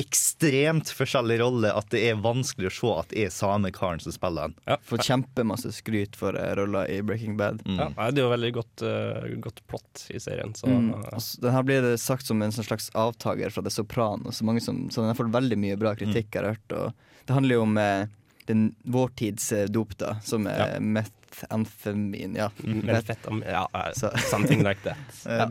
ekstremt 0.00 0.90
forskjellig 0.90 1.36
rolle 1.38 1.70
at 1.70 1.86
det 1.94 2.00
er 2.08 2.18
vanskelig 2.18 2.70
å 2.70 2.74
se 2.74 2.92
at 2.98 3.12
det 3.12 3.26
er 3.26 3.34
samme 3.34 3.70
karen 3.74 4.02
som 4.02 4.14
spiller 4.14 4.50
den. 4.50 4.78
Fått 4.88 5.06
kjempemasse 5.06 5.70
skryt 5.76 6.18
for 6.18 6.34
uh, 6.34 6.50
rolla 6.58 6.82
i 6.90 7.00
Breaking 7.06 7.36
Bad. 7.38 7.62
Ja, 7.66 7.88
det 8.10 8.18
er 8.18 8.24
jo 8.24 8.32
veldig 8.32 8.52
godt, 8.58 8.82
uh, 8.82 9.28
godt 9.44 9.62
plott 9.70 10.06
i 10.10 10.20
serien, 10.22 10.54
så 10.58 10.74
Mm. 10.74 11.04
Altså, 11.12 11.40
den 11.40 11.52
her 11.54 11.62
blir 11.62 11.82
det 11.84 11.98
sagt 12.02 12.26
som 12.26 12.42
en 12.42 12.52
sånn 12.52 12.66
slags 12.66 12.88
avtaker 12.98 13.52
fra 13.54 13.62
The 13.62 13.70
Sopranos. 13.70 14.40
Så, 14.40 14.46
mange 14.48 14.60
som, 14.64 14.88
så 14.90 15.02
den 15.02 15.12
har 15.12 15.18
fått 15.18 15.32
veldig 15.34 15.58
mye 15.60 15.78
bra 15.80 15.94
kritikk, 15.98 16.32
jeg 16.34 16.42
har 16.42 16.54
hørt. 16.54 16.74
Og 16.74 17.26
det 17.28 17.36
handler 17.36 17.58
jo 17.58 17.64
om 17.66 17.78
eh, 17.80 18.06
den 18.50 18.64
vår 18.82 19.12
tids 19.20 19.52
eh, 19.52 19.66
dop, 19.70 19.96
da, 20.00 20.16
som 20.24 20.48
er 20.50 20.76
methamfemin. 20.80 22.36
Ja. 22.38 22.50
Methamphetamine, 22.64 23.50
ja, 23.50 23.68
uh, 23.74 24.18
something 24.30 24.64
like 24.64 24.82
that. 24.84 24.98
ja. 25.24 25.48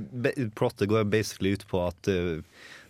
Plottet 0.56 0.90
går 0.90 1.04
basically 1.04 1.56
ut 1.56 1.68
på 1.68 1.82
at 1.88 2.08
eh, 2.08 2.44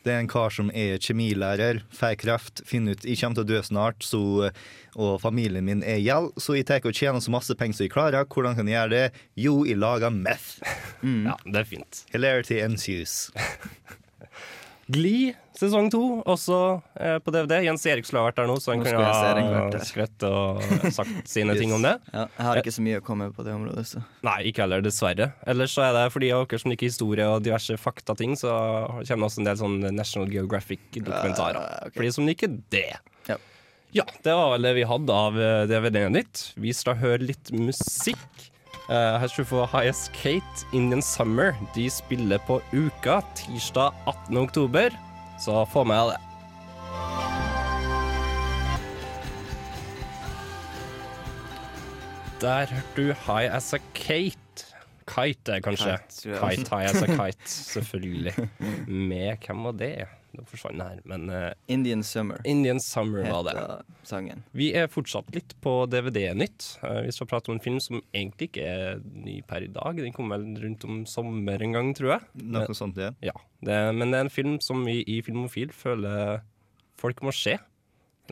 det 0.04 0.14
er 0.14 0.22
en 0.22 0.30
kar 0.32 0.54
som 0.54 0.70
er 0.76 1.00
kjemilærer, 1.02 1.82
får 1.96 2.18
kreft, 2.22 2.64
finner 2.68 2.98
ut 2.98 3.08
jeg 3.08 3.20
kommer 3.22 3.40
til 3.40 3.46
å 3.46 3.50
dø 3.54 3.62
snart, 3.64 4.04
så, 4.04 4.52
og 4.94 5.16
familien 5.24 5.66
min 5.66 5.84
er 5.88 6.02
gjeld, 6.04 6.34
så 6.42 6.58
jeg 6.58 6.68
tar 6.70 6.84
og 6.84 6.96
tjener 6.98 7.24
så 7.24 7.34
masse 7.34 7.56
penger 7.60 7.80
som 7.80 7.88
jeg 7.88 7.96
klarer. 7.96 8.28
Hvordan 8.28 8.58
kan 8.60 8.70
jeg 8.70 8.78
gjøre 8.78 8.94
det? 8.94 9.26
Jo, 9.40 9.58
jeg 9.68 9.80
lager 9.80 10.14
meth. 10.14 10.60
Ja, 11.04 11.38
det 11.48 11.64
er 11.64 11.70
fint. 11.70 12.06
Hilarity 12.14 12.60
ensues. 12.64 13.30
Gli 14.94 15.34
sesong 15.58 15.90
to, 15.94 16.02
også 16.30 16.58
eh, 16.98 17.18
på 17.24 17.32
DVD. 17.34 17.60
Jens 17.68 17.86
Erik 17.90 18.08
skulle 18.08 18.24
ha 18.24 18.30
vært 18.30 18.40
der 18.42 18.50
nå, 18.50 18.56
så 18.62 18.74
han 18.74 18.82
Nå 18.82 18.88
kunne 18.88 19.06
ha 19.06 19.82
skrøtt 19.86 20.26
og 20.28 20.64
sagt 20.94 21.30
sine 21.30 21.56
ting 21.60 21.74
om 21.76 21.86
det. 21.86 21.96
Ja, 22.12 22.26
jeg 22.26 22.48
har 22.48 22.62
ikke 22.62 22.74
så 22.76 22.86
mye 22.86 23.02
å 23.02 23.06
komme 23.06 23.30
på 23.36 23.46
det 23.46 23.54
området, 23.56 23.86
så. 23.92 24.04
Nei, 24.26 24.40
ikke 24.50 24.66
heller, 24.66 24.84
dessverre. 24.86 25.32
Ellers 25.50 25.76
så 25.78 25.86
er 25.88 25.98
det 25.98 26.06
for 26.14 26.26
de 26.26 26.32
av 26.36 26.48
dere 26.48 26.64
som 26.64 26.74
liker 26.74 26.90
historie 26.90 27.28
og 27.30 27.46
diverse 27.46 27.78
faktating, 27.82 28.38
så 28.40 28.54
kommer 29.06 29.26
det 29.26 29.30
også 29.30 29.44
en 29.44 29.50
del 29.52 29.62
sånn 29.62 29.78
National 29.94 30.34
Geographic-dokumentarer. 30.34 31.60
Uh, 31.60 31.88
okay. 31.88 31.98
For 31.98 32.08
de 32.08 32.14
som 32.18 32.30
liker 32.30 32.58
det. 32.74 32.90
Ja. 33.30 33.40
Ja, 33.94 34.08
det 34.26 34.34
var 34.34 34.56
vel 34.56 34.66
det 34.66 34.74
vi 34.80 34.88
hadde 34.90 35.20
av 35.28 35.38
eh, 35.38 35.68
DVD-en 35.70 36.18
ditt. 36.18 36.48
Vi 36.58 36.74
skal 36.74 36.98
høre 36.98 37.30
litt 37.30 37.54
musikk. 37.54 38.50
Eh, 38.90 39.20
her 39.20 39.28
skal 39.32 39.46
du 39.46 39.48
få 39.48 39.66
Highest 39.72 40.12
Kate, 40.12 40.66
Indian 40.76 41.02
Summer. 41.02 41.54
De 41.76 41.90
spiller 41.90 42.42
på 42.48 42.60
Uka 42.76 43.22
tirsdag 43.36 43.94
18. 44.08 44.38
oktober, 44.38 44.90
så 45.40 45.64
få 45.72 45.86
med 45.88 46.12
deg 46.12 46.18
det. 46.18 46.22
Der 52.44 52.68
hørte 52.68 52.96
du 52.98 53.14
High 53.24 53.56
As 53.56 53.74
A 53.74 53.80
Kate. 53.96 54.68
Kite, 55.08 55.62
kanskje. 55.64 55.96
Kite. 56.10 56.36
Kite, 56.36 56.68
High 56.76 56.90
As 56.90 57.04
A 57.04 57.08
Kite, 57.08 57.48
selvfølgelig. 57.48 58.34
Med 58.88 59.48
hvem 59.48 59.64
var 59.64 59.80
det? 59.80 59.96
Det 60.34 60.46
forsvant 60.50 60.82
her, 60.82 61.00
men 61.06 61.28
eh, 61.30 61.52
Indian 61.70 62.02
Summer 62.04 62.40
Indian 62.50 62.80
Summer 62.82 63.22
var 63.30 63.44
det. 63.46 63.54
heter 63.54 63.84
sangen. 64.10 64.44
Vi 64.58 64.72
er 64.74 64.88
fortsatt 64.90 65.30
litt 65.36 65.54
på 65.62 65.74
DVD-nytt. 65.92 66.70
Eh, 66.84 67.02
vi 67.06 67.12
skal 67.14 67.28
prate 67.30 67.52
om 67.52 67.58
en 67.60 67.62
film 67.64 67.78
som 67.80 68.02
egentlig 68.14 68.50
ikke 68.50 68.66
er 68.66 69.04
ny 69.14 69.42
per 69.46 69.62
i 69.62 69.68
dag. 69.68 69.96
Den 70.02 70.16
kom 70.16 70.34
vel 70.34 70.48
rundt 70.64 70.84
om 70.90 71.04
sommer 71.06 71.62
en 71.62 71.76
gang, 71.78 71.94
tror 71.94 72.16
jeg. 72.16 72.26
Noe 72.50 72.74
sånt, 72.74 72.98
ja. 72.98 73.12
Ja, 73.22 73.36
det, 73.62 73.78
Men 73.96 74.10
det 74.10 74.18
er 74.24 74.26
en 74.26 74.34
film 74.34 74.58
som 74.60 74.82
vi 74.90 75.04
i 75.06 75.22
Filmofil 75.22 75.70
føler 75.70 76.42
folk 76.98 77.22
må 77.22 77.32
se. 77.34 77.60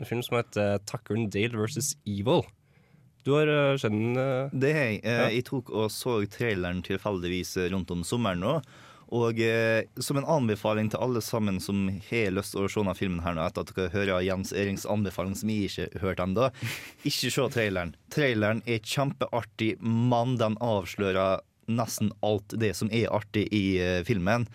En 0.00 0.08
film 0.08 0.22
som 0.26 0.38
heter 0.40 0.78
Tucker 0.88 1.14
and 1.18 1.30
Dale 1.30 1.54
versus 1.58 1.94
Evil. 2.08 2.42
Du 3.22 3.36
har 3.36 3.46
skjedd 3.78 3.78
sett 3.84 3.92
den? 3.94 4.16
eh, 4.18 4.48
Det 4.50 4.72
har 4.74 4.86
jeg. 4.90 5.00
Eh, 5.04 5.18
Ja. 5.20 5.28
Jeg 5.30 5.44
tok 5.46 5.70
og 5.70 5.90
så 5.94 6.16
traileren 6.26 6.82
tilfeldigvis 6.82 7.56
eh, 7.62 7.68
rundt 7.70 7.90
om 7.94 8.02
sommeren 8.02 8.40
nå. 8.42 8.56
Og 9.12 9.40
eh, 9.44 9.84
som 10.00 10.16
en 10.16 10.28
anbefaling 10.38 10.88
til 10.92 11.02
alle 11.04 11.20
sammen 11.24 11.60
som 11.60 11.84
har 12.08 12.32
lyst 12.32 12.54
til 12.54 12.64
å 12.64 12.70
se 12.70 12.80
denne 12.80 12.96
filmen 12.96 13.22
her 13.24 13.36
nå, 13.36 13.44
etter 13.44 13.66
at 13.66 13.72
dere 13.76 13.92
hører 13.92 14.24
Jens 14.24 14.54
Erings 14.56 14.88
anbefaling, 14.88 15.36
som 15.36 15.52
jeg 15.52 15.68
ikke 15.68 15.88
har 15.92 16.06
hørt 16.06 16.22
ennå, 16.24 16.48
ikke 17.04 17.32
se 17.34 17.48
traileren. 17.52 17.96
Traileren 18.14 18.62
er 18.64 18.80
kjempeartig, 18.80 19.74
men 19.84 20.38
den 20.40 20.56
avslører 20.64 21.44
nesten 21.70 22.10
alt 22.26 22.54
det 22.58 22.72
som 22.78 22.90
er 22.92 23.12
artig 23.14 23.46
i 23.54 23.64
eh, 23.82 24.00
filmen. 24.06 24.48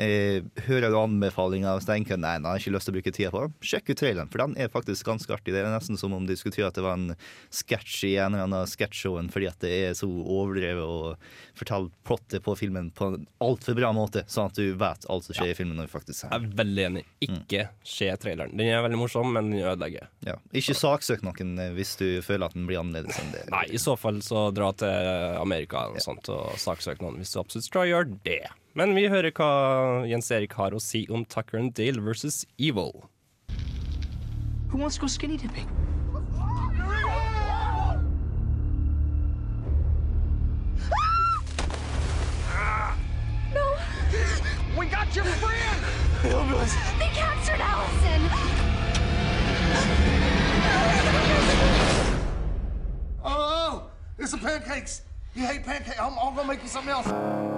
Eh, 0.00 0.40
hører 0.64 0.88
du 0.88 0.96
anbefalinger 0.96 1.76
og 1.76 1.84
tenker 1.84 2.16
nei, 2.16 2.38
nei, 2.40 2.54
har 2.54 2.62
ikke 2.62 2.72
lyst 2.72 2.88
til 2.88 2.94
å 2.94 2.96
bruke 2.96 3.12
tida 3.12 3.32
på 3.34 3.42
det, 3.44 3.68
sjekk 3.68 3.90
ut 3.92 4.00
traileren, 4.00 4.30
for 4.32 4.40
den 4.40 4.54
er 4.56 4.70
faktisk 4.72 5.08
ganske 5.08 5.34
artig. 5.34 5.52
Det 5.52 5.60
er 5.60 5.68
nesten 5.68 5.98
som 6.00 6.14
om 6.16 6.24
du 6.28 6.32
skulle 6.38 6.56
tro 6.56 6.64
at 6.64 6.78
det 6.78 6.84
var 6.86 6.96
en 6.96 7.12
sketsj 7.52 7.98
i 8.08 8.12
en 8.16 8.32
eller 8.32 8.46
annen 8.48 8.70
sketsjshowen, 8.70 9.28
fordi 9.32 9.50
at 9.50 9.60
det 9.64 9.72
er 9.90 9.98
så 9.98 10.08
overdrevet 10.08 10.80
og 10.86 11.26
forteller 11.58 11.92
plottet 12.08 12.44
på 12.46 12.56
filmen 12.56 12.88
på 12.96 13.10
en 13.12 13.26
altfor 13.44 13.76
bra 13.76 13.92
måte, 13.96 14.24
sånn 14.32 14.48
at 14.48 14.56
du 14.56 14.72
vet 14.80 15.04
alt 15.12 15.28
som 15.28 15.36
skjer 15.36 15.52
i 15.52 15.58
filmen 15.58 15.76
når 15.76 15.90
du 15.90 15.92
faktisk 15.92 16.22
ser 16.22 16.32
Jeg 16.32 16.40
er 16.40 16.56
veldig 16.62 16.86
enig. 16.88 17.04
Ikke 17.28 17.66
se 17.84 18.08
traileren. 18.22 18.56
Den 18.56 18.72
er 18.72 18.80
veldig 18.86 19.02
morsom, 19.02 19.28
men 19.36 19.52
den 19.52 19.60
ødelegger. 19.60 20.08
Ja. 20.24 20.38
Ikke 20.56 20.76
saksøk 20.78 21.26
noen 21.26 21.52
eh, 21.60 21.74
hvis 21.76 21.94
du 22.00 22.06
føler 22.24 22.48
at 22.48 22.56
den 22.56 22.64
blir 22.70 22.80
annerledes 22.80 23.20
enn 23.20 23.32
det. 23.34 23.44
Nei, 23.52 23.66
i 23.76 23.82
så 23.82 23.98
fall 24.00 24.24
så 24.24 24.48
dra 24.56 24.72
til 24.72 25.12
Amerika 25.42 25.84
eller 25.84 26.00
noe 26.00 26.04
sånt 26.08 26.32
og 26.32 26.56
saksøk 26.60 27.04
noen 27.04 27.20
hvis 27.20 27.34
du 27.34 27.40
absolutt 27.42 27.68
skal 27.68 27.90
gjøre 27.90 28.20
det. 28.24 28.42
Men 28.74 28.94
vi 28.96 29.04
hører 29.12 29.34
hva 29.36 29.48
Jens 30.08 30.30
Erik 30.32 30.54
har 30.56 30.72
å 30.72 30.80
si 30.80 31.04
om 31.12 31.26
Tucker 31.28 31.58
and 31.60 31.74
Dale 31.76 32.00
versus 32.00 32.46
Evil. 32.56 33.04
Who 34.70 34.78
wants 34.78 34.96
to 34.96 35.02
go 35.02 35.06
skinny 35.06 35.36
dipping? 35.36 35.68
No! 43.52 43.76
We 44.78 44.86
got 44.86 45.14
your 45.14 45.24
friend! 45.24 45.78
They 46.22 47.10
captured 47.12 47.60
Allison! 47.60 48.22
Oh, 53.22 53.28
oh, 53.28 53.28
oh 53.28 53.90
there's 54.16 54.30
some 54.30 54.40
pancakes. 54.40 55.02
You 55.34 55.44
hate 55.46 55.62
pancakes. 55.62 56.00
I'm, 56.00 56.18
I'm 56.18 56.34
gonna 56.34 56.48
make 56.48 56.62
you 56.62 56.68
something 56.68 56.90
else. 56.90 57.51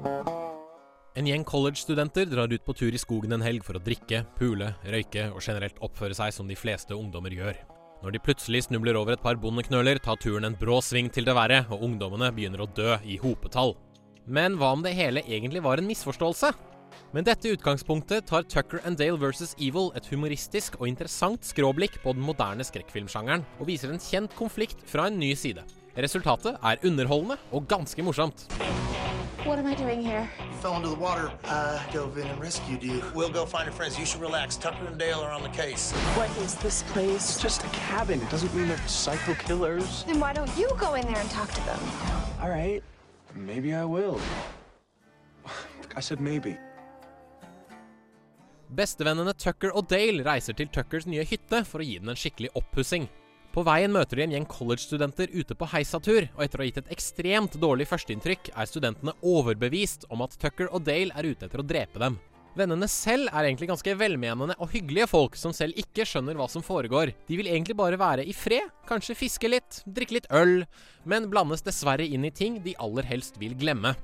En 0.00 1.26
gjeng 1.26 1.42
college-studenter 1.44 2.28
drar 2.30 2.52
ut 2.52 2.64
på 2.64 2.72
tur 2.72 2.94
i 2.94 3.00
skogen 3.00 3.34
en 3.36 3.42
helg 3.44 3.64
for 3.66 3.76
å 3.76 3.82
drikke, 3.84 4.22
pule, 4.38 4.70
røyke 4.88 5.26
og 5.34 5.42
generelt 5.44 5.80
oppføre 5.84 6.16
seg 6.16 6.32
som 6.32 6.48
de 6.48 6.56
fleste 6.56 6.96
ungdommer 6.96 7.34
gjør. 7.34 7.58
Når 8.00 8.14
de 8.14 8.22
plutselig 8.24 8.62
snubler 8.64 8.96
over 8.96 9.12
et 9.12 9.20
par 9.20 9.36
bondeknøler, 9.36 10.00
tar 10.00 10.16
turen 10.22 10.48
en 10.48 10.56
brå 10.56 10.78
sving 10.80 11.10
til 11.12 11.26
det 11.28 11.34
verre, 11.36 11.66
og 11.68 11.84
ungdommene 11.84 12.30
begynner 12.32 12.62
å 12.64 12.70
dø 12.72 12.94
i 13.04 13.18
hopetall. 13.20 13.74
Men 14.24 14.56
hva 14.56 14.72
om 14.72 14.84
det 14.86 14.94
hele 14.96 15.20
egentlig 15.26 15.60
var 15.66 15.82
en 15.82 15.90
misforståelse? 15.90 16.54
Med 17.12 17.26
dette 17.28 17.52
utgangspunktet 17.52 18.30
tar 18.30 18.46
Tucker 18.48 18.80
and 18.88 18.96
Dale 18.96 19.20
vs. 19.20 19.52
Evil 19.60 19.92
et 19.98 20.08
humoristisk 20.08 20.80
og 20.80 20.88
interessant 20.88 21.44
skråblikk 21.44 22.00
på 22.00 22.14
den 22.16 22.24
moderne 22.24 22.64
skrekkfilmsjangeren, 22.64 23.44
og 23.60 23.68
viser 23.68 23.92
en 23.92 24.00
kjent 24.00 24.32
konflikt 24.38 24.80
fra 24.88 25.10
en 25.10 25.20
ny 25.20 25.34
side. 25.36 25.66
Resultatet 26.00 26.56
er 26.56 26.80
underholdende 26.86 27.36
og 27.52 27.68
ganske 27.68 28.06
morsomt. 28.06 28.46
What 29.44 29.58
am 29.58 29.66
I 29.66 29.74
doing 29.74 30.02
here? 30.02 30.28
Fell 30.60 30.76
into 30.76 30.90
the 30.90 30.94
water. 30.94 31.32
I 31.44 31.82
dove 31.92 32.18
in 32.18 32.26
and 32.26 32.38
rescued 32.38 32.82
you. 32.82 33.02
We'll 33.14 33.30
go 33.30 33.46
find 33.46 33.64
your 33.64 33.72
friends. 33.72 33.98
You 33.98 34.04
should 34.04 34.20
relax. 34.20 34.56
Tucker 34.56 34.84
and 34.86 34.98
Dale 34.98 35.20
are 35.20 35.30
on 35.30 35.42
the 35.42 35.48
case. 35.48 35.92
What 36.14 36.28
is 36.44 36.54
this 36.56 36.82
place? 36.92 37.14
It's 37.14 37.42
just 37.42 37.64
a 37.64 37.68
cabin. 37.68 38.20
It 38.20 38.28
doesn't 38.30 38.54
mean 38.54 38.68
they're 38.68 38.76
psycho 38.86 39.32
killers. 39.34 40.04
Then 40.04 40.20
why 40.20 40.34
don't 40.34 40.54
you 40.58 40.68
go 40.78 40.92
in 40.92 41.06
there 41.06 41.16
and 41.16 41.30
talk 41.30 41.50
to 41.52 41.64
them? 41.64 41.80
All 42.42 42.50
right. 42.50 42.82
Maybe 43.34 43.74
I 43.74 43.84
will. 43.84 44.20
I 45.96 46.00
said 46.00 46.20
maybe. 46.20 46.58
Bestevennene 48.70 49.32
Tucker 49.32 49.72
og 49.74 49.88
Dale 49.90 50.22
reiser 50.22 50.52
til 50.52 50.68
Tuckers 50.68 51.06
nye 51.06 51.24
hytte 51.24 51.64
for 51.64 51.80
å 51.80 51.86
gi 51.86 51.96
den 51.98 52.12
en 52.12 52.18
skikkelig 52.18 52.52
oppussing. 52.54 53.08
På 53.50 53.64
veien 53.66 53.90
møter 53.90 54.20
de 54.20 54.24
en 54.28 54.34
gjeng 54.36 54.46
college-studenter 54.46 55.32
ute 55.34 55.56
på 55.58 55.66
heisatur, 55.72 56.28
og 56.36 56.42
etter 56.44 56.60
å 56.60 56.62
ha 56.62 56.68
gitt 56.68 56.82
et 56.84 56.92
ekstremt 56.94 57.56
dårlig 57.58 57.88
førsteinntrykk, 57.90 58.52
er 58.54 58.68
studentene 58.70 59.14
overbevist 59.26 60.06
om 60.14 60.22
at 60.22 60.36
Tucker 60.38 60.70
og 60.70 60.84
Dale 60.86 61.10
er 61.18 61.26
ute 61.32 61.48
etter 61.48 61.62
å 61.62 61.66
drepe 61.66 61.98
dem. 61.98 62.18
Vennene 62.58 62.86
selv 62.90 63.30
er 63.30 63.46
egentlig 63.46 63.68
ganske 63.70 63.94
velmenende 63.98 64.56
og 64.58 64.70
hyggelige 64.74 65.06
folk 65.10 65.36
som 65.38 65.54
selv 65.54 65.78
ikke 65.78 66.06
skjønner 66.06 66.38
hva 66.38 66.46
som 66.50 66.62
foregår. 66.66 67.12
De 67.26 67.38
vil 67.38 67.50
egentlig 67.50 67.76
bare 67.78 67.98
være 67.98 68.26
i 68.26 68.34
fred, 68.34 68.70
kanskje 68.86 69.18
fiske 69.18 69.50
litt, 69.50 69.82
drikke 69.86 70.18
litt 70.18 70.30
øl, 70.34 70.64
men 71.06 71.26
blandes 71.30 71.66
dessverre 71.66 72.06
inn 72.06 72.26
i 72.26 72.34
ting 72.34 72.58
de 72.62 72.76
aller 72.82 73.06
helst 73.06 73.38
vil 73.42 73.58
glemme. 73.58 73.96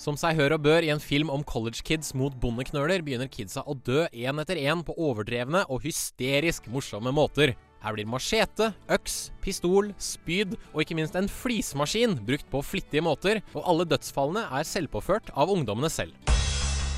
Som 0.00 0.16
seg 0.16 0.38
hør 0.40 0.56
og 0.56 0.64
bør 0.64 0.84
i 0.84 0.92
en 0.92 1.00
film 1.00 1.28
om 1.32 1.44
college 1.44 1.84
kids 1.84 2.14
mot 2.16 2.36
bondeknøler, 2.40 3.04
begynner 3.04 3.28
kidsa 3.32 3.66
å 3.68 3.76
dø 3.76 4.06
én 4.12 4.40
etter 4.40 4.60
én 4.60 4.84
på 4.84 4.96
overdrevne 4.96 5.66
og 5.68 5.84
hysterisk 5.84 6.68
morsomme 6.72 7.12
måter. 7.12 7.52
Her 7.80 7.94
blir 7.96 8.04
machete, 8.04 8.74
øks, 8.92 9.30
pistol, 9.40 9.94
spyd 9.98 10.56
og 10.74 10.82
ikke 10.82 10.94
minst 10.98 11.14
en 11.16 11.28
flismaskin 11.32 12.18
brukt 12.26 12.44
på 12.52 12.60
flittige 12.62 13.00
måter, 13.00 13.40
og 13.54 13.64
alle 13.72 13.86
dødsfallene 13.88 14.42
er 14.52 14.66
selvpåført 14.68 15.32
av 15.32 15.48
ungdommene 15.48 15.88
selv. 15.88 16.12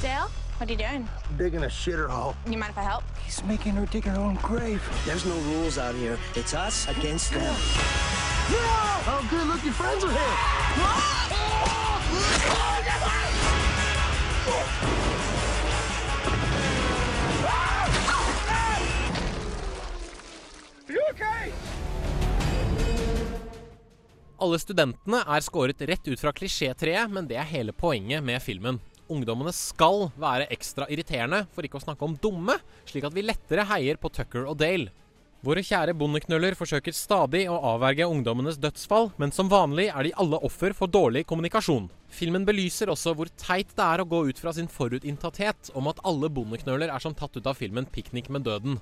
Dale, 0.03 0.27
what 0.59 0.67
are 0.67 0.75
you 0.75 0.79
doing? 0.81 1.09
Digging 1.39 1.63
a 1.63 1.69
shitter 1.71 2.09
hole. 2.09 2.35
You 2.47 2.59
mind 2.59 2.75
if 2.75 2.79
I 2.79 2.83
help? 2.83 3.05
He's 3.23 3.45
making 3.47 3.73
her 3.79 3.87
dig 3.87 4.03
her 4.05 4.19
own 4.19 4.37
grave. 4.43 4.83
There's 5.07 5.25
no 5.25 5.39
rules 5.55 5.79
out 5.79 5.95
here. 5.95 6.19
It's 6.35 6.53
us 6.53 6.89
against 6.89 7.31
them. 7.33 7.55
Oh, 9.07 9.27
good. 9.31 9.47
Look, 9.47 9.63
your 9.65 9.73
friends 9.73 10.03
are 10.05 10.11
here. 10.11 10.37
You 10.77 10.83
Alle 24.43 24.59
studentene 24.59 25.21
er 25.23 25.45
skåret 25.45 25.83
rett 25.87 26.09
ut 26.09 26.19
fra 26.19 26.33
klisjétreet, 26.35 27.13
men 27.15 27.29
det 27.31 27.37
er 27.39 27.47
hele 27.47 27.71
poenget 27.71 28.25
med 28.27 28.43
filmen. 28.43 28.81
Ungdommene 29.13 29.53
skal 29.55 30.09
være 30.19 30.49
ekstra 30.51 30.89
irriterende, 30.91 31.45
for 31.55 31.63
ikke 31.63 31.79
å 31.79 31.85
snakke 31.85 32.09
om 32.09 32.17
dumme, 32.19 32.57
slik 32.89 33.07
at 33.07 33.15
vi 33.15 33.23
lettere 33.23 33.69
heier 33.71 34.01
på 34.03 34.11
Tucker 34.11 34.49
og 34.51 34.59
Dale. 34.59 34.91
Våre 35.47 35.63
kjære 35.67 35.95
bondeknøller 35.99 36.55
forsøker 36.59 36.95
stadig 36.95 37.45
å 37.51 37.59
avverge 37.73 38.07
ungdommenes 38.07 38.59
dødsfall, 38.63 39.11
men 39.19 39.35
som 39.35 39.51
vanlig 39.51 39.89
er 39.91 40.07
de 40.07 40.15
alle 40.23 40.39
offer 40.47 40.75
for 40.75 40.91
dårlig 40.91 41.25
kommunikasjon. 41.31 41.89
Filmen 42.11 42.47
belyser 42.47 42.91
også 42.91 43.15
hvor 43.19 43.31
teit 43.39 43.71
det 43.79 43.87
er 43.87 44.03
å 44.03 44.09
gå 44.11 44.25
ut 44.31 44.43
fra 44.43 44.55
sin 44.55 44.71
forutinntatthet 44.71 45.71
om 45.79 45.91
at 45.91 46.03
alle 46.07 46.31
bondeknøller 46.31 46.91
er 46.95 47.03
som 47.03 47.15
tatt 47.15 47.39
ut 47.39 47.47
av 47.47 47.59
filmen 47.59 47.87
'Piknik 47.91 48.31
med 48.31 48.47
døden'. 48.47 48.79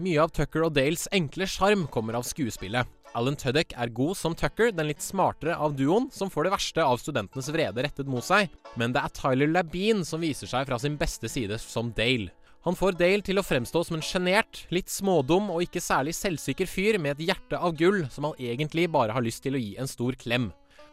Mye 0.00 0.20
av 0.22 0.30
Tucker 0.32 0.62
og 0.64 0.72
Dales 0.72 1.04
enkle 1.12 1.44
sjarm 1.50 1.82
kommer 1.92 2.16
av 2.16 2.24
skuespillet. 2.24 2.88
Alan 3.18 3.34
Tuddock 3.36 3.74
er 3.76 3.90
god 3.92 4.16
som 4.16 4.36
Tucker, 4.38 4.70
den 4.72 4.88
litt 4.88 5.02
smartere 5.04 5.56
av 5.60 5.74
duoen, 5.76 6.06
som 6.14 6.30
får 6.32 6.46
det 6.46 6.52
verste 6.54 6.84
av 6.86 7.00
studentenes 7.02 7.50
vrede 7.52 7.84
rettet 7.84 8.08
mot 8.08 8.24
seg. 8.24 8.48
Men 8.80 8.94
det 8.94 9.02
er 9.02 9.12
Tyler 9.18 9.50
Labine 9.50 10.06
som 10.08 10.22
viser 10.24 10.48
seg 10.48 10.68
fra 10.70 10.78
sin 10.80 10.96
beste 11.00 11.28
side 11.28 11.58
som 11.60 11.90
Dale. 11.96 12.30
Han 12.64 12.78
får 12.78 12.96
Dale 13.00 13.26
til 13.26 13.40
å 13.40 13.44
fremstå 13.44 13.82
som 13.88 13.98
en 13.98 14.04
sjenert, 14.04 14.62
litt 14.72 14.88
smådum 14.92 15.50
og 15.52 15.66
ikke 15.66 15.84
særlig 15.84 16.14
selvsikker 16.16 16.70
fyr 16.70 17.00
med 17.02 17.18
et 17.18 17.26
hjerte 17.32 17.60
av 17.60 17.76
gull 17.76 18.06
som 18.14 18.30
han 18.30 18.40
egentlig 18.40 18.86
bare 18.92 19.12
har 19.16 19.26
lyst 19.26 19.44
til 19.44 19.58
å 19.58 19.60
gi 19.60 19.74
en 19.80 19.90
stor 19.90 20.16
klem. 20.20 20.48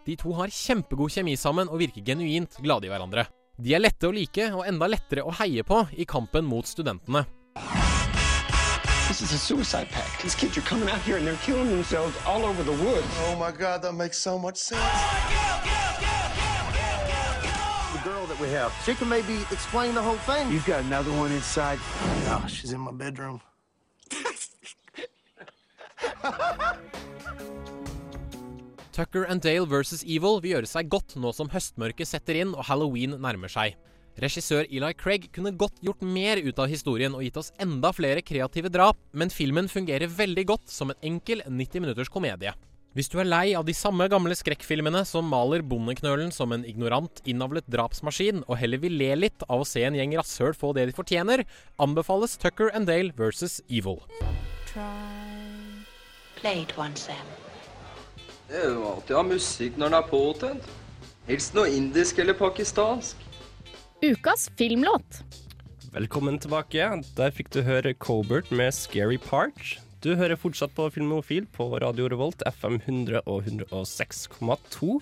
De 0.08 0.20
to 0.20 0.36
har 0.36 0.52
kjempegod 0.52 1.16
kjemi 1.16 1.38
sammen 1.40 1.72
og 1.72 1.80
virker 1.84 2.04
genuint 2.08 2.60
glade 2.64 2.88
i 2.88 2.92
hverandre. 2.92 3.28
De 3.56 3.72
er 3.74 3.84
lette 3.84 4.08
å 4.08 4.14
like 4.16 4.52
og 4.52 4.68
enda 4.68 4.88
lettere 4.92 5.24
å 5.24 5.36
heie 5.40 5.64
på 5.68 5.86
i 5.96 6.08
kampen 6.08 6.48
mot 6.48 6.68
studentene. 6.68 7.24
This 9.08 9.22
is 9.22 9.32
a 9.32 9.38
suicide 9.38 9.88
pact. 9.90 10.22
These 10.22 10.36
kids 10.36 10.58
are 10.58 10.62
coming 10.62 10.90
out 10.90 11.00
here 11.02 11.16
and 11.16 11.26
they're 11.26 11.36
killing 11.38 11.70
themselves 11.70 12.16
all 12.26 12.44
over 12.46 12.62
the 12.62 12.74
woods. 12.84 13.08
Oh 13.22 13.38
my 13.40 13.52
God, 13.52 13.82
that 13.84 13.94
makes 13.94 14.18
so 14.18 14.38
much 14.38 14.58
sense. 14.58 14.82
The 17.94 18.00
girl 18.04 18.26
that 18.28 18.38
we 18.42 18.50
have, 18.50 18.74
she 18.86 18.94
can 18.96 19.08
maybe 19.08 19.38
explain 19.50 19.96
the 19.96 20.02
whole 20.02 20.18
thing. 20.28 20.52
You've 20.52 20.66
got 20.66 20.84
another 20.84 21.12
one 21.12 21.32
inside. 21.32 21.80
No, 22.26 22.44
she's 22.48 22.74
in 22.74 22.82
my 22.82 22.92
bedroom. 22.92 23.40
Tucker 28.92 29.24
and 29.24 29.40
Dale 29.40 29.66
vs. 29.66 30.04
Evil 30.04 30.42
vil 30.42 30.58
gjøre 30.58 30.68
seg 30.68 30.90
godt 30.92 31.16
nå 31.16 31.32
som 31.32 31.48
høstmørket 31.54 32.10
setter 32.10 32.34
inn 32.42 32.56
og 32.58 32.66
halloween 32.68 33.16
nærmer 33.24 33.48
seg. 33.48 33.78
Regissør 34.18 34.66
Eli 34.66 34.94
Craig 34.98 35.28
kunne 35.30 35.52
godt 35.54 35.78
gjort 35.86 36.02
mer 36.02 36.40
ut 36.42 36.58
av 36.58 36.72
historien 36.72 37.14
og 37.14 37.22
gitt 37.22 37.36
oss 37.38 37.52
enda 37.62 37.92
flere 37.94 38.24
kreative 38.26 38.72
drap, 38.74 38.98
men 39.14 39.30
filmen 39.30 39.70
fungerer 39.70 40.10
veldig 40.10 40.46
godt 40.50 40.72
som 40.74 40.90
en 40.90 41.04
enkel 41.06 41.44
90 41.46 41.84
minutters 41.84 42.10
komedie. 42.10 42.56
Hvis 42.98 43.12
du 43.14 43.20
er 43.22 43.30
lei 43.30 43.52
av 43.54 43.68
de 43.68 43.76
samme 43.78 44.08
gamle 44.10 44.34
skrekkfilmene 44.34 45.04
som 45.06 45.28
maler 45.30 45.62
bondeknølen 45.62 46.32
som 46.34 46.56
en 46.56 46.64
ignorant, 46.66 47.22
innavlet 47.30 47.68
drapsmaskin, 47.70 48.42
og 48.48 48.58
heller 48.58 48.82
vil 48.82 48.98
le 48.98 49.12
litt 49.20 49.46
av 49.46 49.62
å 49.62 49.68
se 49.70 49.84
en 49.86 49.94
gjeng 50.00 50.16
rasshøl 50.18 50.58
få 50.58 50.72
det 50.74 50.88
de 50.90 50.98
fortjener, 50.98 51.46
anbefales 51.78 52.34
Tucker 52.42 52.74
and 52.74 52.90
Dale 52.90 53.14
vs. 53.14 53.60
Evil. 53.70 54.02
Play 56.42 56.66
it 56.66 56.74
once, 56.74 57.06
Sam. 57.06 57.30
Det 58.50 58.64
er 58.64 58.74
jo 58.74 58.90
alltid 58.96 59.14
å 59.14 59.22
ha 59.22 59.30
musikk 59.30 59.78
når 59.78 59.94
den 59.94 60.02
er 60.02 60.10
påtent. 60.10 60.76
Helst 61.30 61.54
noe 61.54 61.70
indisk 61.70 62.18
eller 62.24 62.34
pakistansk. 62.40 63.27
Ukas 64.02 64.50
filmlåt. 64.58 65.24
Velkommen 65.94 66.38
tilbake. 66.40 66.90
Der 67.18 67.32
fikk 67.34 67.50
du 67.54 67.62
høre 67.66 67.94
Cobert 67.98 68.52
med 68.52 68.74
'Scary 68.74 69.18
Part'. 69.18 69.78
Du 70.02 70.14
hører 70.16 70.38
fortsatt 70.38 70.76
på 70.78 70.86
Filmofil 70.94 71.48
på 71.52 71.72
Radio 71.82 72.08
Revolt, 72.08 72.44
FM 72.46 72.78
100 72.86 73.22
og 73.26 73.44
106,2. 73.48 75.00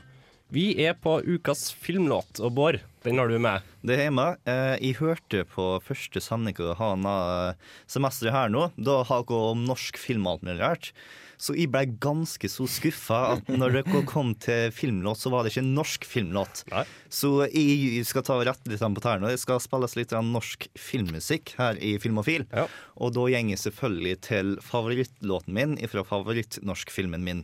Vi 0.51 0.85
er 0.85 0.93
på 0.93 1.17
ukas 1.25 1.71
filmlåt, 1.73 2.39
og 2.39 2.53
Bård, 2.55 2.79
den 3.03 3.17
har 3.17 3.27
du 3.27 3.37
med. 3.39 3.61
Det 3.83 3.99
er 3.99 4.11
med. 4.11 4.37
Eh, 4.45 4.77
Jeg 4.79 4.95
hørte 5.01 5.43
på 5.43 5.81
første 5.83 6.21
sending 6.21 6.55
av 6.61 6.77
han 6.77 7.03
eh, 7.05 7.53
semesteret 7.87 8.31
her 8.31 8.49
nå. 8.49 8.71
Da 8.77 9.03
har 9.03 9.23
dere 9.23 9.51
om 9.51 9.65
norsk 9.65 9.97
film 9.97 10.27
alt 10.27 10.43
mulig 10.43 10.61
rart. 10.61 10.93
Så 11.37 11.55
jeg 11.57 11.71
ble 11.73 11.83
ganske 12.01 12.49
så 12.51 12.67
skuffa 12.69 13.21
at 13.35 13.51
når 13.51 13.79
det 13.79 13.85
kom 14.07 14.33
til 14.39 14.71
filmlåt, 14.75 15.19
så 15.19 15.31
var 15.33 15.43
det 15.43 15.53
ikke 15.53 15.65
en 15.65 15.75
norsk 15.77 16.07
filmlåt. 16.07 16.63
Så 17.11 17.33
jeg 17.49 18.05
skal 18.07 18.25
ta 18.27 18.39
rett 18.47 18.71
litt 18.71 18.83
på 18.85 19.03
tærne. 19.03 19.33
Det 19.33 19.41
skal 19.41 19.61
spilles 19.63 19.97
litt 19.99 20.15
norsk 20.15 20.69
filmmusikk 20.79 21.55
her 21.59 21.79
i 21.83 21.95
Filmofil. 22.01 22.47
Og 22.95 23.15
da 23.15 23.25
går 23.25 23.33
jeg 23.33 23.57
selvfølgelig 23.59 24.19
til 24.25 24.53
favorittlåten 24.63 25.55
min 25.55 25.75
fra 25.89 26.05
favorittnorskfilmen 26.05 27.25
min. 27.25 27.43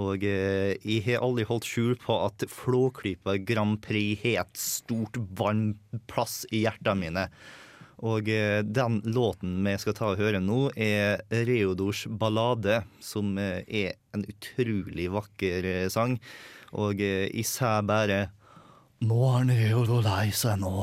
Og 0.00 0.24
eh, 0.26 0.74
jeg 0.82 1.04
har 1.06 1.22
aldri 1.22 1.46
holdt 1.46 1.68
skjul 1.68 1.94
på 2.02 2.16
at 2.26 2.44
Flåklypa 2.50 3.36
Grand 3.46 3.78
Prix 3.82 4.18
har 4.24 4.42
et 4.42 4.58
stort 4.58 5.18
varmt 5.38 5.78
plass 6.10 6.42
i 6.50 6.64
hjertene 6.64 6.98
mine. 6.98 7.28
Og 8.04 8.28
eh, 8.28 8.60
den 8.60 9.00
låten 9.08 9.62
vi 9.64 9.76
skal 9.80 9.96
ta 9.96 10.10
og 10.12 10.20
høre 10.20 10.40
nå, 10.44 10.68
er 10.76 11.24
Reodors 11.48 12.04
ballade, 12.08 12.82
som 13.00 13.32
eh, 13.40 13.64
er 13.64 13.96
en 14.12 14.26
utrolig 14.28 15.08
vakker 15.14 15.70
eh, 15.70 15.88
sang. 15.88 16.18
Og 16.74 16.98
især 16.98 17.84
bare 17.86 18.26
Nå 19.04 19.18
er 19.30 19.50
Reodor 19.54 20.02
lei 20.04 20.30
seg 20.34 20.58
nå. 20.60 20.74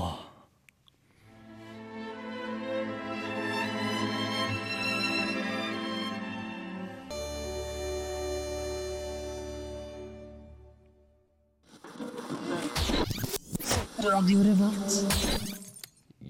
Radio 14.02 14.42
Revolt. 14.48 15.51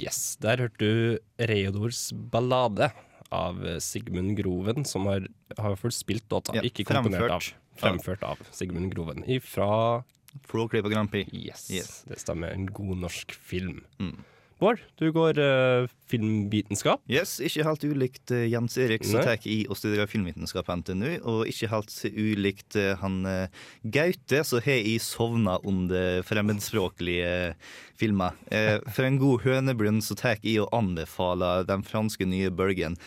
Yes, 0.02 0.36
der 0.42 0.66
hørte 0.66 0.82
du 0.82 1.46
Reodors 1.52 2.10
ballade 2.34 2.92
av 3.32 3.62
Sigmund 3.84 4.34
Groven, 4.40 4.86
som 4.88 5.06
har, 5.08 5.28
har 5.58 5.78
fullt 5.80 5.96
spilt 5.96 6.34
låta, 6.34 6.58
Ja, 6.58 6.66
ikke 6.68 6.88
komponert 6.90 7.32
av. 7.32 7.52
Fremført 7.80 8.24
av 8.28 8.42
Sigmund 8.52 8.92
Groven. 8.94 9.24
Ifra 9.32 10.04
Flåklypa 10.48 10.90
Grand 10.92 11.12
Prix. 11.12 11.32
Yes, 11.34 12.04
det 12.08 12.20
stemmer. 12.20 12.52
En 12.56 12.68
god 12.68 12.98
norsk 13.06 13.34
film. 13.36 13.84
Mm. 14.00 14.20
Bård, 14.62 14.78
du 15.02 15.08
går 15.10 15.40
uh, 15.42 15.88
filmvitenskap. 16.12 17.02
Yes, 17.10 17.40
ikke 17.42 17.64
helt 17.66 17.82
ulikt 17.82 18.30
uh, 18.30 18.44
Jens 18.46 18.76
Erik, 18.78 19.02
som 19.10 19.24
tar 19.26 19.42
i 19.50 19.64
og 19.66 19.80
studerer 19.80 20.10
filmvitenskap 20.10 20.68
på 20.68 20.76
NTNU, 20.78 21.16
og 21.26 21.50
ikke 21.50 21.70
helt 21.72 21.96
ulikt 22.06 22.78
uh, 22.78 22.92
han 23.02 23.24
Gaute, 23.82 24.44
som 24.46 24.62
har 24.62 24.78
jeg 24.78 25.02
sovna 25.02 25.56
under 25.66 26.22
fremmedspråklige 26.28 27.56
filmer. 27.98 28.38
For 28.94 29.08
en 29.08 29.18
god 29.22 29.48
hønebrunn 29.48 29.98
så 30.06 30.18
tar 30.20 30.38
i 30.46 30.60
å 30.62 30.70
anbefale 30.78 31.64
den 31.66 31.82
franske 31.86 32.28
nye 32.30 32.54
bølgen. 32.54 33.00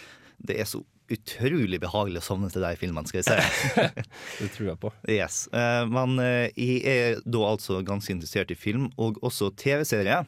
Det 0.42 0.58
er 0.58 0.66
så 0.66 0.82
utrolig 1.14 1.78
behagelig 1.82 2.22
å 2.22 2.26
sovne 2.32 2.50
til 2.50 2.64
de 2.64 2.74
filmene, 2.80 3.06
skal 3.06 3.22
jeg 3.22 3.28
si. 3.28 3.86
Det 4.40 4.50
tror 4.56 4.72
jeg 4.72 4.80
på. 4.82 4.90
Yes. 5.12 5.44
Men 5.52 6.18
jeg 6.18 6.80
er 6.82 7.22
da 7.22 7.46
altså 7.52 7.78
ganske 7.86 8.16
interessert 8.16 8.50
i 8.50 8.58
film, 8.58 8.88
og 8.98 9.22
også 9.22 9.52
TV-serier. 9.60 10.26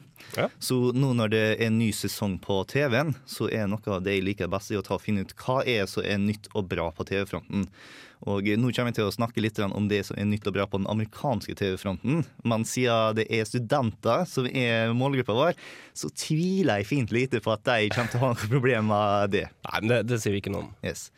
Så 0.59 0.79
nå 0.93 1.13
når 1.17 1.31
det 1.33 1.43
er 1.45 1.63
en 1.67 1.77
ny 1.79 1.91
sesong 1.95 2.37
på 2.43 2.59
TV-en, 2.69 3.13
så 3.25 3.49
er 3.53 3.69
noe 3.69 3.93
av 3.93 4.03
det 4.05 4.17
jeg 4.17 4.27
liker 4.27 4.51
best, 4.51 4.71
i 4.71 4.79
å 4.79 4.83
ta 4.85 4.97
og 4.97 5.03
finne 5.03 5.25
ut 5.25 5.33
hva 5.39 5.61
er 5.67 5.87
som 5.89 6.05
er 6.05 6.19
nytt 6.21 6.49
og 6.53 6.67
bra 6.71 6.89
på 6.95 7.07
TV-fronten. 7.07 7.67
Og 8.25 8.47
eh, 8.49 8.57
nå 8.57 8.71
kommer 8.73 8.91
jeg 8.91 8.99
til 8.99 9.09
å 9.09 9.13
snakke 9.13 9.43
litt 9.43 9.59
om 9.61 9.89
det 9.91 10.03
som 10.07 10.17
er 10.17 10.27
nytt 10.29 10.47
og 10.49 10.55
bra 10.55 10.65
på 10.69 10.79
den 10.81 10.89
amerikanske 10.89 11.53
TV-fronten. 11.57 12.23
Men 12.47 12.65
siden 12.65 13.17
det 13.19 13.27
er 13.33 13.47
studenter 13.49 14.25
som 14.29 14.47
er 14.49 14.93
målgruppa 14.97 15.35
vår, 15.37 15.59
så 15.97 16.09
tviler 16.13 16.81
jeg 16.81 16.89
fint 16.89 17.13
lite 17.13 17.43
på 17.43 17.53
at 17.53 17.65
de 17.67 17.91
kommer 17.93 18.13
til 18.13 18.21
å 18.21 18.25
ha 18.25 18.31
noe 18.33 18.53
problem 18.55 18.89
med 18.93 19.35
det. 19.37 19.45
Nei, 19.69 19.77
men 19.81 19.93
det, 19.93 20.01
det 20.09 20.23
sier 20.23 20.35
vi 20.35 20.41
ikke 20.41 20.55
noe 20.55 20.67
om. 20.67 20.73
Yes. 20.85 21.11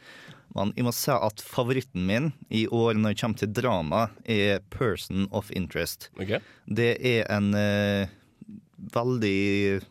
Men 0.57 0.71
jeg 0.75 0.85
må 0.87 0.93
si 0.95 1.13
at 1.13 1.43
favoritten 1.45 2.07
min 2.09 2.31
i 2.49 2.63
år 2.73 2.97
når 2.97 3.13
det 3.13 3.21
kommer 3.21 3.41
til 3.41 3.51
drama, 3.53 4.07
er 4.25 4.63
'Person 4.73 5.27
of 5.31 5.51
Interest'. 5.51 6.09
Det 6.65 6.97
er 7.05 7.29
en 7.29 7.53
eh, 7.53 8.09
veldig 8.93 9.81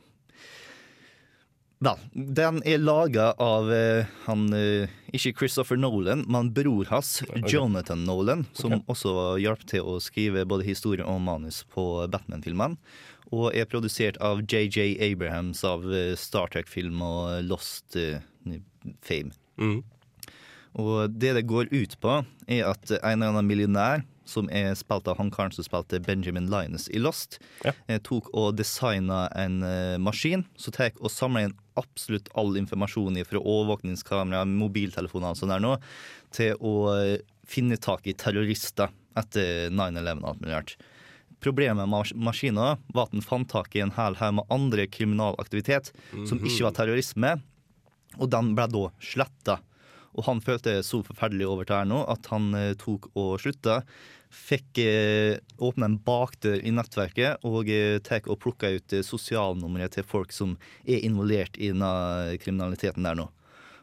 Vel, 1.78 2.00
den 2.10 2.56
er 2.66 2.80
laga 2.82 3.28
av 3.38 3.68
uh, 3.70 4.08
han 4.24 4.48
uh, 4.50 4.90
Ikke 5.14 5.30
Christopher 5.38 5.78
Nolan, 5.78 6.24
men 6.26 6.50
bror 6.54 6.88
hans, 6.90 7.20
Jonathan 7.46 8.02
Nolan, 8.02 8.48
som 8.52 8.80
også 8.90 9.36
hjalp 9.38 9.62
til 9.70 9.86
å 9.86 10.00
skrive 10.02 10.42
både 10.48 10.66
historie 10.66 11.06
og 11.06 11.22
manus 11.22 11.62
på 11.70 11.84
Batman-filmene. 12.10 12.80
Og 13.30 13.52
er 13.54 13.68
produsert 13.70 14.18
av 14.24 14.40
JJ 14.42 14.96
Abrahams 15.04 15.62
av 15.68 15.86
uh, 15.86 16.16
Star 16.18 16.50
Trek-film 16.50 16.98
og 17.04 17.46
Lost 17.46 17.94
Fame. 19.06 19.30
Og 20.78 21.14
det 21.14 21.34
det 21.38 21.46
går 21.46 21.70
ut 21.70 21.94
på, 22.02 22.20
er 22.50 22.66
at 22.66 22.90
en 22.98 23.20
eller 23.20 23.30
annen 23.30 23.46
millionær, 23.46 24.02
som 24.28 24.48
er 24.52 24.74
spilt 24.76 25.08
av 25.08 25.16
han 25.18 25.30
karen 25.32 25.54
som 25.56 25.64
spilte 25.64 25.98
Benjamin 26.04 26.50
Linus 26.52 26.88
i 26.92 27.00
Lost, 27.00 27.38
eh, 27.64 27.98
tok 28.04 28.28
og 28.36 28.56
designa 28.60 29.22
en 29.34 29.62
eh, 29.64 29.96
maskin 29.98 30.44
som 30.60 30.74
tar 30.76 30.92
og 31.00 31.08
samler 31.14 31.48
inn 31.48 31.56
absolutt 31.80 32.28
all 32.36 32.56
informasjon 32.60 33.16
fra 33.24 33.40
overvåkningskamera, 33.40 34.44
mobiltelefoner 34.50 35.32
og 35.32 35.40
sånn 35.40 35.52
der 35.54 35.64
nå, 35.64 35.76
til 36.36 36.54
å 36.60 36.74
eh, 36.98 37.18
finne 37.48 37.78
tak 37.80 38.04
i 38.10 38.12
terrorister 38.18 38.92
etter 39.16 39.70
9-11 39.72 40.20
og 40.22 40.28
alt 40.34 40.42
mulig 40.44 40.54
rart. 40.54 40.76
Problemet 41.40 41.78
med 41.86 41.88
mas- 41.92 42.12
maskina 42.18 42.72
var 42.92 43.06
at 43.06 43.12
den 43.14 43.22
fant 43.22 43.48
tak 43.48 43.74
i 43.78 43.80
en 43.84 43.92
hel 43.94 44.16
haug 44.18 44.34
med 44.40 44.50
andre 44.50 44.88
kriminalaktivitet 44.90 45.92
som 46.26 46.38
Mhm. 46.38 46.46
ikke 46.50 46.64
var 46.66 46.72
terrorisme, 46.76 47.32
og 48.18 48.30
den 48.30 48.54
ble 48.58 48.66
da 48.66 48.88
sletta. 49.00 49.60
Og 50.18 50.26
han 50.26 50.42
følte 50.42 50.80
så 50.82 51.00
forferdelig 51.06 51.46
over 51.46 51.68
det 51.68 51.76
her 51.76 51.88
nå 51.88 52.02
at 52.10 52.26
han 52.32 52.50
eh, 52.58 52.74
tok 52.78 53.10
og 53.14 53.36
slutta. 53.42 53.80
Fikk 54.34 54.80
eh, 54.82 55.38
åpne 55.62 55.88
en 55.88 55.98
bakdør 56.04 56.60
i 56.60 56.74
nettverket 56.74 57.46
og 57.48 57.70
eh, 57.72 57.96
tek 58.04 58.28
og 58.28 58.40
plukka 58.42 58.74
ut 58.76 58.98
eh, 58.98 59.06
sosialnummeret 59.06 59.96
til 59.96 60.06
folk 60.06 60.34
som 60.34 60.56
er 60.84 61.06
involvert 61.06 61.56
i 61.56 61.70
denne 61.72 62.36
kriminaliteten 62.42 63.06
der 63.06 63.18
nå. 63.22 63.30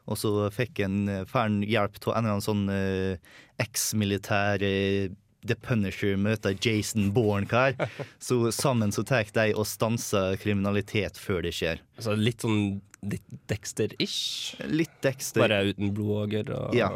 Og 0.05 0.19
så 0.21 0.31
fikk 0.53 0.83
en 0.85 1.07
fæl 1.25 1.63
hjelp 1.65 1.95
av 2.03 2.11
en 2.11 2.19
eller 2.19 2.35
annen 2.35 2.45
sånn 2.45 2.67
eh, 2.69 3.37
eks-militær 3.63 4.61
eh, 4.61 5.15
The 5.45 5.55
Punisher 5.61 6.17
møter 6.17 6.55
Jason 6.61 7.11
Bourne-kar. 7.13 7.75
Så 8.19 8.51
sammen 8.51 8.93
så 8.93 9.05
tar 9.05 9.29
de 9.33 9.51
og 9.53 9.67
stanser 9.69 10.37
kriminalitet 10.41 11.19
før 11.21 11.45
det 11.45 11.53
skjer. 11.57 11.81
Altså 11.99 12.17
litt 12.17 12.45
sånn 12.45 12.81
litt 13.11 13.39
Dexter-ish? 13.51 14.55
Litt 14.71 14.97
Dexter. 15.05 15.41
Bare 15.45 15.63
uten 15.71 15.93
blodåger 15.95 16.49
og 16.55 16.75
Ja. 16.75 16.89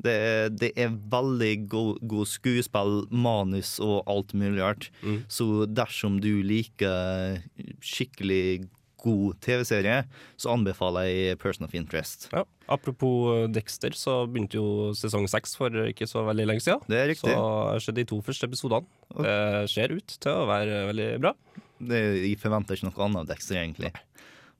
Det, 0.00 0.12
er- 0.16 0.48
det 0.48 0.70
er 0.80 0.88
veldig 1.12 1.68
god, 1.68 1.98
god 2.08 2.26
skuespill, 2.26 3.02
manus 3.12 3.74
og 3.84 4.02
alt 4.08 4.32
mulig 4.32 4.62
rart. 4.62 4.86
Så 5.28 5.66
dersom 5.68 6.20
du 6.24 6.42
liker 6.42 7.42
skikkelig 7.84 8.68
god 9.00 9.36
TV-serie, 9.40 10.02
så 10.36 10.52
anbefaler 10.52 11.06
jeg 11.08 11.38
Person 11.40 11.64
of 11.64 11.74
Interest. 11.76 12.28
Ja. 12.32 12.42
Apropos 12.68 13.46
Dexter, 13.52 13.90
så 13.96 14.26
begynte 14.28 14.58
jo 14.58 14.90
sesong 14.96 15.24
seks 15.32 15.54
for 15.56 15.70
ikke 15.88 16.08
så 16.08 16.24
veldig 16.26 16.46
lenge 16.50 16.64
siden. 16.64 16.82
Det 16.88 16.98
er 17.00 17.08
riktig. 17.12 17.32
Så 17.32 17.80
skjedde 17.84 18.02
de 18.02 18.08
to 18.12 18.20
første 18.26 18.48
episodene. 18.48 18.86
Det 19.16 19.70
ser 19.72 19.92
ut 19.96 20.16
til 20.20 20.32
å 20.32 20.44
være 20.50 20.82
veldig 20.92 21.08
bra. 21.24 21.32
Det, 21.80 22.00
jeg 22.28 22.36
forventer 22.42 22.76
ikke 22.76 22.90
noe 22.90 23.06
annet 23.06 23.22
av 23.24 23.30
Dexter, 23.32 23.56
egentlig. 23.62 23.92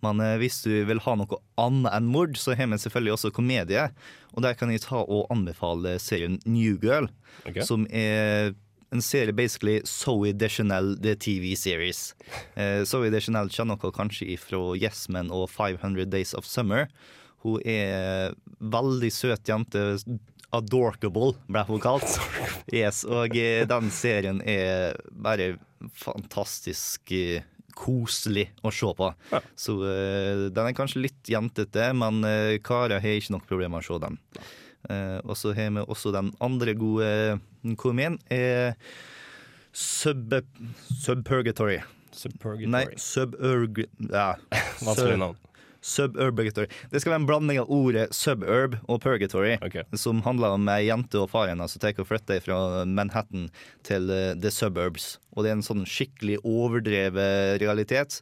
Men 0.02 0.20
eh, 0.24 0.36
hvis 0.40 0.62
du 0.64 0.72
vil 0.88 1.02
ha 1.04 1.14
noe 1.20 1.38
annet 1.60 1.92
enn 1.92 2.08
mord, 2.08 2.38
så 2.40 2.54
har 2.56 2.70
vi 2.72 2.78
selvfølgelig 2.80 3.12
også 3.18 3.30
komedie. 3.36 3.86
Og 4.34 4.42
der 4.46 4.54
kan 4.56 4.70
jeg 4.72 4.80
ta 4.86 5.02
og 5.02 5.26
anbefale 5.34 5.98
serien 6.00 6.38
New 6.46 6.78
Girl, 6.80 7.10
Ok. 7.46 7.62
som 7.66 7.86
er 7.90 8.54
en 8.90 9.02
serie 9.04 9.32
basically 9.36 9.80
Zoe 9.86 10.32
Deschanel, 10.34 10.96
the 10.98 11.14
TV 11.14 11.52
series. 11.54 12.14
Eh, 12.56 12.82
Zoe 12.88 13.10
Deschanel 13.12 13.52
kjenner 13.52 13.78
dere 13.78 13.92
kanskje 13.94 14.32
ifra 14.34 14.62
Yes 14.80 15.04
Men 15.08 15.30
og 15.30 15.46
500 15.52 16.08
Days 16.10 16.34
of 16.34 16.48
Summer. 16.48 16.88
Hun 17.44 17.60
er 17.64 18.34
veldig 18.60 19.12
søt 19.14 19.46
jente. 19.48 19.84
Adorkable, 20.52 21.36
ble 21.46 21.62
hun 21.68 21.78
kalt. 21.78 22.16
Yes, 22.74 23.04
og 23.06 23.36
eh, 23.38 23.62
den 23.70 23.90
serien 23.94 24.40
er 24.42 24.96
bare 25.14 25.52
fantastisk 25.94 27.12
eh, 27.14 27.44
koselig 27.76 28.48
å 28.66 28.72
se 28.74 28.90
på. 28.96 29.10
Så 29.58 29.76
uh, 29.82 30.48
den 30.50 30.66
er 30.66 30.76
kanskje 30.76 31.04
litt 31.06 31.30
jentete, 31.30 31.90
men 31.96 32.24
uh, 32.26 32.56
karer 32.64 33.02
har 33.02 33.20
ikke 33.20 33.36
noe 33.36 33.46
problem 33.48 33.76
med 33.76 33.84
å 33.84 33.88
se 33.88 34.00
den. 34.06 34.18
Uh, 34.88 35.18
og 35.26 35.36
så 35.36 35.54
har 35.56 35.72
vi 35.76 35.84
også 35.84 36.12
den 36.14 36.32
andre 36.42 36.74
gode 36.78 37.10
komedien, 37.80 38.18
er 38.32 38.76
Sub 39.76 40.32
Subpurgatory. 41.02 41.78
Subpurgatory. 42.10 42.70
Nei, 42.72 42.86
Suburg... 42.98 43.84
Ja. 44.10 44.34
Vanskelig 44.86 45.20
navn. 45.20 45.38
Suburbgatory. 45.80 46.68
Det 46.92 47.00
skal 47.00 47.14
være 47.14 47.20
en 47.22 47.26
blanding 47.28 47.58
av 47.62 47.70
ordet 47.72 48.08
suburb 48.14 48.76
og 48.86 49.00
purgatory, 49.04 49.56
som 49.96 50.20
handler 50.26 50.56
om 50.58 50.68
ei 50.68 50.86
jente 50.88 51.18
og 51.22 51.30
faren 51.32 51.54
hennes 51.56 51.72
som 51.74 51.80
tar 51.82 51.96
og 52.00 52.08
flytter 52.10 52.42
fra 52.44 52.58
Manhattan 52.84 53.48
til 53.86 54.10
uh, 54.12 54.34
the 54.36 54.50
suburbs. 54.52 55.18
Og 55.36 55.44
det 55.44 55.50
er 55.52 55.58
en 55.58 55.66
sånn 55.66 55.86
skikkelig 55.88 56.40
overdrevet 56.44 57.60
realitet, 57.62 58.20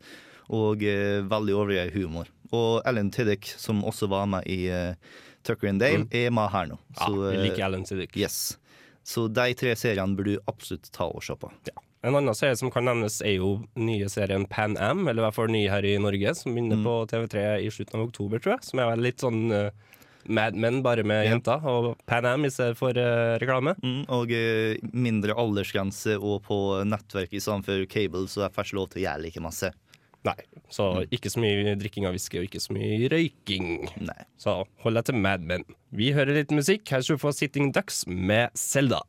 og 0.48 0.82
uh, 0.86 1.24
veldig 1.28 1.56
overdrevet 1.58 1.96
humor. 1.98 2.30
Og 2.54 2.80
Ellen 2.88 3.10
Tiddick, 3.12 3.50
som 3.60 3.82
også 3.84 4.08
var 4.08 4.26
med 4.30 4.46
i 4.48 4.70
uh, 4.72 4.94
Tucker 5.44 5.68
and 5.68 5.80
Dale, 5.82 6.04
Mm. 6.06 6.08
er 6.12 6.30
med 6.30 6.50
her 6.54 6.66
nå. 6.70 6.78
Ja, 7.00 7.10
vi 7.12 7.36
liker 7.42 7.66
Ellen 7.66 7.84
Tiddick. 7.84 8.16
Yes. 8.16 8.56
Så 9.08 9.26
de 9.32 9.54
tre 9.56 9.74
seriene 9.76 10.16
burde 10.16 10.36
du 10.36 10.40
absolutt 10.50 10.90
ta 10.92 11.06
og 11.08 11.22
se 11.24 11.34
på. 11.40 11.50
En 12.06 12.14
annen 12.14 12.34
serie 12.36 12.56
som 12.56 12.70
kan 12.70 12.86
nevnes, 12.86 13.18
er 13.26 13.40
jo 13.40 13.56
nye 13.78 14.06
serien 14.12 14.46
Pan 14.46 14.76
Am, 14.78 15.02
eller 15.08 15.22
i 15.22 15.26
hvert 15.26 15.36
fall 15.38 15.50
ny 15.50 15.64
her 15.70 15.86
i 15.86 15.96
Norge, 15.98 16.34
som 16.38 16.54
begynner 16.54 16.78
på 16.84 16.94
TV3 17.10 17.46
i 17.64 17.70
slutten 17.74 17.98
av 17.98 18.06
oktober, 18.06 18.42
tror 18.42 18.54
jeg. 18.54 18.68
Som 18.68 18.82
er 18.84 19.02
litt 19.02 19.24
sånn 19.24 19.40
uh, 19.50 19.72
Mad 20.28 20.54
Men, 20.54 20.78
bare 20.84 21.02
med 21.06 21.26
jenter, 21.26 21.66
og 21.66 21.96
Pan 22.06 22.28
Am 22.28 22.46
i 22.46 22.52
stedet 22.54 22.78
for 22.78 22.94
uh, 22.94 23.34
reklame. 23.42 23.74
Mm, 23.82 24.04
og 24.14 24.30
uh, 24.30 24.78
mindre 24.94 25.34
aldersgrense 25.42 26.14
og 26.20 26.44
på 26.46 26.60
nettverk 26.86 27.34
for 27.66 27.84
cable, 27.90 28.26
så 28.30 28.46
jeg 28.46 28.54
får 28.54 28.70
ikke 28.70 28.78
lov 28.78 28.90
til 28.92 29.02
å 29.02 29.06
gjøre 29.08 29.24
like 29.26 29.44
masse. 29.48 29.74
Nei, 30.26 30.38
så 30.70 30.88
ikke 31.14 31.30
så 31.30 31.40
mye 31.40 31.76
drikking 31.78 32.06
av 32.08 32.14
whisky 32.14 32.40
og 32.40 32.48
ikke 32.48 32.60
så 32.62 32.74
mye 32.74 33.06
røyking. 33.10 33.86
Nei. 34.02 34.20
Så 34.38 34.60
hold 34.82 34.98
deg 34.98 35.10
til 35.10 35.18
Mad 35.22 35.46
Men. 35.46 35.64
Vi 35.94 36.10
hører 36.14 36.36
litt 36.42 36.54
musikk. 36.54 36.86
Her 36.90 37.02
skal 37.02 37.18
du 37.18 37.22
få 37.22 37.34
Sitting 37.34 37.70
Ducks 37.74 38.04
med 38.06 38.54
Selda. 38.58 39.00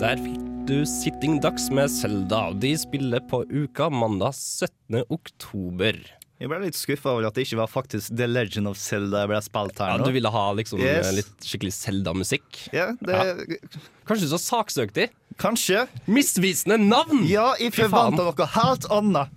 Der 0.00 0.18
fikk 0.20 0.42
du 0.66 0.82
Sitting 0.88 1.38
Ducks 1.42 1.68
med 1.72 1.88
Selda. 1.92 2.50
De 2.58 2.72
spiller 2.78 3.22
på 3.30 3.42
uka 3.48 3.88
mandag 3.92 4.34
17. 4.36 5.02
oktober. 5.14 5.98
Jeg 6.36 6.50
ble 6.50 6.58
litt 6.66 6.76
skuffa 6.76 7.14
over 7.14 7.28
at 7.30 7.36
det 7.38 7.46
ikke 7.46 7.58
var 7.62 7.70
faktisk 7.72 8.12
The 8.18 8.26
Legend 8.28 8.68
of 8.68 8.76
Zelda 8.76 9.22
jeg 9.22 9.30
ble 9.30 9.38
spilt 9.46 9.78
her 9.80 9.94
Ja, 9.94 10.04
du 10.04 10.12
ville 10.12 10.32
ha 10.34 10.42
liksom 10.58 10.82
Yes. 10.84 11.14
litt 11.16 11.46
skikkelig 11.48 11.72
Zelda-musikk? 11.78 12.58
Ja, 12.76 12.90
det, 13.00 13.60
Kanskje 14.04 14.26
du 14.26 14.32
så 14.34 14.40
saksøkte? 14.42 15.08
Kanskje. 15.40 15.86
Misvisende 16.04 16.76
navn! 16.82 17.24
Ja, 17.30 17.54
jeg 17.60 17.72
forventa 17.76 18.26
noe 18.26 18.50
helt 18.58 18.88
annet. 18.92 19.32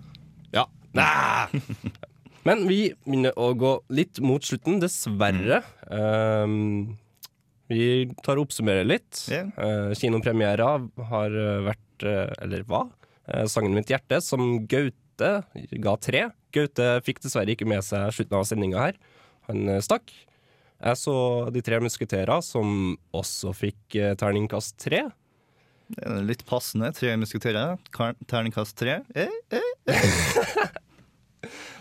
Ja. 0.52 0.66
Nei. 0.96 1.62
Men 2.44 2.66
vi 2.68 2.82
begynner 3.06 3.32
å 3.40 3.52
gå 3.56 3.74
litt 3.92 4.20
mot 4.24 4.44
slutten, 4.44 4.80
dessverre. 4.82 5.62
Um, 5.88 6.98
vi 7.70 7.84
tar 8.24 8.40
og 8.40 8.48
oppsummerer 8.48 8.88
litt. 8.88 9.22
Uh, 9.30 9.92
kinopremiera 9.98 10.72
har 11.12 11.36
uh, 11.36 11.60
vært, 11.68 12.06
uh, 12.06 12.32
eller 12.42 12.66
hva? 12.68 12.86
Uh, 13.30 13.44
sangen 13.50 13.76
Mitt 13.76 13.92
hjerte, 13.92 14.18
som 14.24 14.64
Gaute 14.70 15.30
ga 15.84 15.94
tre. 16.02 16.26
Gaute 16.54 16.90
fikk 17.06 17.22
dessverre 17.22 17.54
ikke 17.54 17.68
med 17.68 17.84
seg 17.86 18.10
slutten 18.16 18.40
av 18.40 18.48
sendinga 18.48 18.88
her. 18.88 19.00
Han 19.50 19.78
stakk. 19.84 20.12
Jeg 20.80 20.96
så 20.96 21.14
De 21.52 21.60
tre 21.60 21.76
musketerer, 21.84 22.40
som 22.44 22.94
også 23.16 23.52
fikk 23.56 23.98
terningkast 24.20 24.78
tre. 24.80 25.04
Det 25.90 26.06
er 26.06 26.22
litt 26.26 26.44
passende. 26.46 26.92
Tre 26.94 27.16
musketerer. 27.18 27.78
Terningkast 28.30 28.76
tre. 28.78 29.00
Eh, 29.14 29.32
eh. 29.50 29.94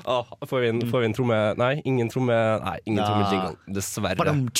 Åh, 0.10 0.32
får, 0.50 0.60
vi 0.64 0.72
en, 0.72 0.82
får 0.90 1.04
vi 1.04 1.10
en 1.10 1.16
tromme 1.16 1.38
Nei, 1.60 1.74
ingen 1.86 2.10
tromme 2.10 2.38
Nei, 2.64 2.78
ingen 2.86 3.04
ja. 3.04 3.10
trommejingle. 3.10 3.74
Dessverre. 3.78 4.18
Badum, 4.20 4.48
Eh, 4.48 4.54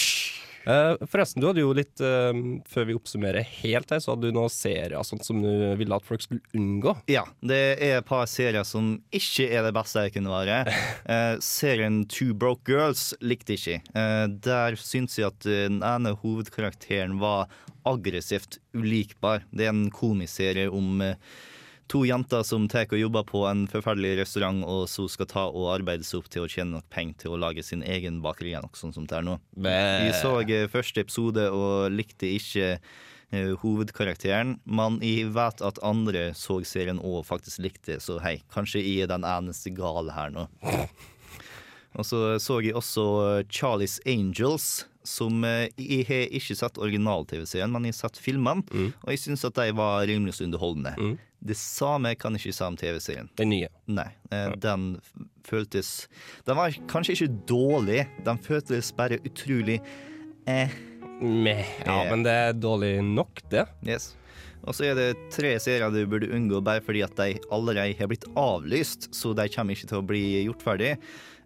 forresten, 0.66 1.42
du 1.42 1.48
hadde 1.50 1.64
jo 1.64 1.72
litt 1.76 2.02
eh, 2.04 2.40
Før 2.70 2.88
vi 2.90 2.96
oppsummerer 2.98 3.46
helt 3.62 3.92
her, 3.94 4.02
så 4.04 4.14
hadde 4.14 4.30
du 4.30 4.36
noen 4.36 4.52
serier 4.54 4.98
sånt 5.08 5.26
som 5.26 5.42
du 5.44 5.50
ville 5.80 5.96
at 5.96 6.06
folk 6.06 6.24
skulle 6.26 6.44
unngå. 6.58 6.96
Ja, 7.12 7.26
det 7.42 7.60
er 7.80 8.00
et 8.00 8.08
par 8.10 8.26
serier 8.30 8.68
som 8.68 8.98
ikke 9.16 9.48
er 9.50 9.66
det 9.68 9.74
beste 9.78 10.06
jeg 10.08 10.18
kunne 10.18 10.34
være. 10.34 10.62
Eh, 11.10 11.40
serien 11.42 12.04
Two 12.12 12.36
Broke 12.38 12.70
Girls 12.70 13.16
likte 13.24 13.56
jeg 13.56 13.60
ikke. 13.60 13.94
Eh, 13.98 14.26
der 14.46 14.76
syns 14.78 15.16
jeg 15.18 15.32
at 15.32 15.48
eh, 15.50 15.66
den 15.70 15.80
ene 15.86 16.12
hovedkarakteren 16.22 17.16
var 17.22 17.48
aggressivt 17.88 18.60
ulikbar. 18.78 19.46
Det 19.50 19.66
er 19.66 19.74
en 19.74 19.90
komiserie 19.94 20.70
om 20.70 21.02
eh, 21.02 21.18
to 21.90 22.04
jenter 22.06 22.44
som 22.46 22.68
tar 22.70 22.90
og 22.94 23.02
jobber 23.02 23.26
på 23.28 23.44
en 23.50 23.66
forferdelig 23.70 24.20
restaurant, 24.22 24.62
og 24.64 24.86
så 24.92 25.08
skal 25.10 25.30
ta 25.30 25.46
og 25.50 25.70
arbeide 25.74 26.06
seg 26.06 26.22
opp 26.22 26.30
til 26.32 26.46
å 26.46 26.50
tjene 26.52 26.78
nok 26.78 26.90
penger 26.94 27.24
til 27.24 27.36
å 27.36 27.40
lage 27.42 27.66
sin 27.66 27.84
egen 27.84 28.22
bakeri. 28.22 28.56
sånn 28.74 28.94
som 28.94 29.08
det 29.10 29.18
er 29.18 29.26
nå. 29.26 29.40
Vi 30.06 30.14
så 30.22 30.40
eh, 30.42 30.70
første 30.70 31.02
episode 31.02 31.50
og 31.50 31.92
likte 31.92 32.30
ikke 32.30 32.80
uh, 32.80 33.54
hovedkarakteren, 33.62 34.60
men 34.66 35.00
jeg 35.02 35.32
vet 35.34 35.62
at 35.66 35.82
andre 35.86 36.30
så 36.38 36.62
serien 36.64 37.02
og 37.02 37.26
faktisk 37.26 37.60
likte, 37.66 38.00
så 38.00 38.20
hei, 38.22 38.40
kanskje 38.54 38.84
jeg 38.84 39.06
er 39.06 39.14
den 39.14 39.26
eneste 39.26 39.74
gale 39.74 40.14
her 40.14 40.34
nå. 40.34 40.50
Og 41.98 42.06
så 42.06 42.38
så 42.38 42.60
jeg 42.62 42.76
også 42.78 43.04
Charlie's 43.50 43.98
Angels, 44.06 44.86
som 45.10 45.44
eh, 45.48 45.68
jeg 45.80 46.06
har 46.10 46.36
ikke 46.40 46.58
sett 46.60 46.78
original-TV-serien, 46.82 47.72
men 47.74 47.88
jeg 47.88 47.96
har 47.96 48.02
sett 48.04 48.22
filmene, 48.22 48.66
og 49.02 49.10
jeg 49.14 49.24
syns 49.24 49.48
at 49.48 49.58
de 49.58 49.74
var 49.78 50.06
rimelig 50.10 50.38
så 50.38 50.46
underholdende. 50.48 51.16
Det 51.40 51.56
samme 51.56 52.14
kan 52.20 52.36
jeg 52.36 52.44
ikke 52.44 52.58
si 52.58 52.66
om 52.68 52.78
TV-serien. 52.80 53.32
Den 53.40 53.52
nye. 53.54 53.72
Nei, 53.88 54.10
eh, 54.36 54.52
den 54.60 55.00
føltes 55.48 56.10
Den 56.46 56.60
var 56.60 56.76
kanskje 56.92 57.16
ikke 57.16 57.40
dårlig, 57.50 58.04
den 58.26 58.42
føltes 58.44 58.92
bare 58.96 59.22
utrolig 59.24 59.80
eh. 60.50 60.78
Meh. 61.20 61.68
Ja, 61.84 62.06
men 62.08 62.24
det 62.24 62.32
er 62.32 62.54
dårlig 62.56 62.94
nok, 63.04 63.42
det. 63.52 63.66
Yes. 63.84 64.14
Og 64.68 64.76
så 64.76 64.90
er 64.90 64.96
det 64.96 65.32
tre 65.34 65.52
serier 65.62 65.92
du 65.92 66.00
burde 66.08 66.30
unngå 66.36 66.62
bare 66.64 66.84
fordi 66.84 67.04
at 67.06 67.16
de 67.20 67.40
allerede 67.52 67.98
har 68.00 68.10
blitt 68.12 68.28
avlyst, 68.40 69.10
så 69.16 69.34
de 69.36 69.48
kommer 69.52 69.76
ikke 69.76 69.90
til 69.92 70.00
å 70.00 70.06
bli 70.06 70.24
gjort 70.46 70.64
ferdig. 70.64 70.94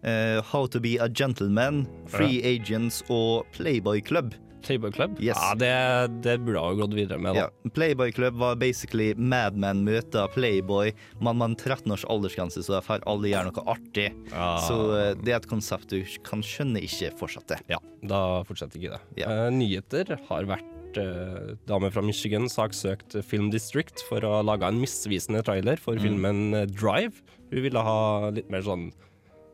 Eh, 0.04 0.40
How 0.52 0.66
to 0.68 0.80
be 0.80 0.96
a 1.00 1.08
gentleman, 1.08 1.86
Free 2.12 2.42
Agents 2.44 3.02
og 3.08 3.46
Playboy 3.56 4.00
Club. 4.04 4.34
Playboy 4.64 4.90
Club? 4.96 5.18
Yes. 5.20 5.36
Ja, 5.36 5.50
det, 5.60 6.22
det 6.24 6.38
burde 6.40 6.60
jeg 6.60 6.78
gått 6.78 6.94
videre 6.96 7.18
med. 7.20 7.36
Ja, 7.36 7.50
Da. 7.50 7.70
Playboy 7.76 8.12
Club 8.16 8.38
var 8.40 8.54
basically 8.56 9.10
Mad 9.16 9.58
Men 9.60 9.82
møter 9.84 10.28
Playboy. 10.32 10.92
Man 11.20 11.40
har 11.44 11.52
13 11.60 11.92
års 11.92 12.04
aldersgrense, 12.08 12.62
så 12.64 12.78
der 12.78 12.84
får 12.86 13.04
alle 13.08 13.28
gjøre 13.28 13.50
noe 13.50 13.64
artig. 13.74 14.06
Ah. 14.32 14.56
Så 14.64 14.78
eh, 14.96 15.10
det 15.20 15.34
er 15.34 15.42
et 15.42 15.48
konsept 15.50 15.92
du 15.92 15.98
kan 16.24 16.40
skjønne 16.44 16.80
ikke 16.84 17.12
fortsatte. 17.20 17.60
Ja, 17.68 17.76
da 18.08 18.22
fortsetter 18.48 18.80
ikke 18.80 18.96
det. 18.96 19.26
Eh, 19.28 19.46
nyheter 19.52 20.14
har 20.30 20.48
vært 20.48 21.00
uh, 21.00 21.52
dame 21.68 21.88
fra 21.92 22.04
Michigan 22.06 22.48
saksøkt 22.48 23.18
Film 23.28 23.48
District 23.52 24.00
for 24.08 24.24
å 24.24 24.36
ha 24.38 24.42
laga 24.48 24.68
en 24.72 24.80
misvisende 24.80 25.44
trailer 25.44 25.76
for 25.80 25.96
Mm. 26.00 26.04
filmen 26.08 26.44
Drive. 26.72 27.20
Hun 27.52 27.64
ville 27.68 27.82
ha 27.84 28.30
litt 28.32 28.48
mer 28.52 28.64
sånn 28.64 28.88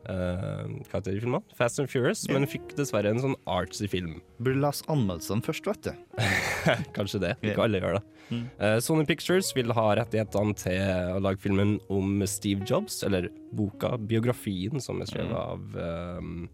Hva 0.05 0.97
heter 0.97 1.13
de 1.13 1.21
filmene? 1.21 1.43
Fast 1.57 1.79
and 1.79 1.89
Furious, 1.91 2.23
men 2.31 2.47
fikk 2.49 2.73
dessverre 2.77 3.11
en 3.13 3.21
sånn 3.21 3.35
artsy 3.49 3.87
film. 3.91 4.15
Burde 4.41 4.61
lese 4.63 4.85
anmeldelsene 4.91 5.45
først, 5.45 5.67
vet 5.69 5.89
du. 5.89 5.91
Kanskje 6.97 7.21
det. 7.23 7.33
Ikke 7.45 7.65
alle 7.67 7.81
gjør 7.83 7.97
det. 7.99 8.03
Mm. 8.31 8.43
Eh, 8.63 8.77
Sony 8.81 9.05
Pictures 9.09 9.51
vil 9.57 9.73
ha 9.75 9.85
rettighetene 9.99 10.55
til 10.57 11.15
å 11.17 11.21
lage 11.21 11.41
filmen 11.43 11.75
om 11.91 12.21
Steve 12.31 12.65
Jobs, 12.67 13.01
eller 13.07 13.29
boka, 13.53 13.93
biografien, 13.99 14.79
som 14.81 15.01
er 15.03 15.11
skrevet 15.11 15.31
Mm. 15.31 15.37
av 15.37 15.77
eh, 15.77 16.47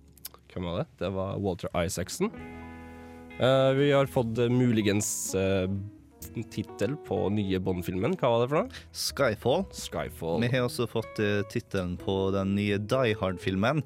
Hvem 0.54 0.66
var 0.66 0.80
det? 0.82 0.88
Det 1.04 1.10
var 1.14 1.38
Walter 1.44 1.70
Isaacson. 1.86 2.32
Eh, 3.40 3.72
vi 3.78 3.92
har 3.94 4.08
fått 4.10 4.40
eh, 4.42 4.50
muligens 4.50 5.36
uh, 5.38 5.68
tittel 6.52 6.96
på 7.08 7.20
nye 7.34 7.60
Bond-filmen. 7.64 8.16
Hva 8.20 8.32
var 8.34 8.44
det 8.44 8.50
for 8.52 8.60
noe? 8.62 8.82
Skyfall. 8.96 9.66
Skyfall. 9.76 10.44
Vi 10.44 10.52
har 10.54 10.68
også 10.68 10.88
fått 10.90 11.22
uh, 11.24 11.42
tittelen 11.52 11.96
på 12.02 12.18
den 12.36 12.56
nye 12.58 12.80
Die 12.82 13.16
Hard-filmen. 13.20 13.84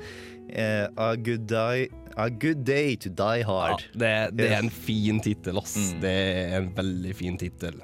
Uh, 0.52 0.88
a, 1.00 1.14
good 1.16 1.48
day, 1.50 1.88
a 2.18 2.28
Good 2.30 2.66
Day 2.68 2.98
to 3.04 3.12
Die 3.14 3.46
Hard. 3.48 3.86
Ja, 3.94 4.02
det, 4.04 4.12
det 4.40 4.50
er 4.52 4.60
en 4.60 4.74
fin 4.74 5.22
tittel, 5.24 5.62
ass. 5.62 5.78
Mm. 5.78 6.02
Det 6.04 6.18
er 6.18 6.58
en 6.60 6.70
veldig 6.78 7.16
fin 7.18 7.40
tittel. 7.42 7.80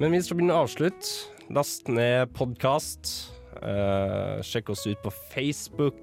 Men 0.00 0.16
vi 0.16 0.22
skal 0.24 0.40
begynne 0.40 0.56
å 0.56 0.64
avslutte. 0.66 1.12
Last 1.52 1.90
ned 1.92 2.32
podkast. 2.36 3.10
sjekk 4.46 4.72
oss 4.72 4.86
ut 4.88 5.02
på 5.04 5.12
Facebook. 5.34 6.00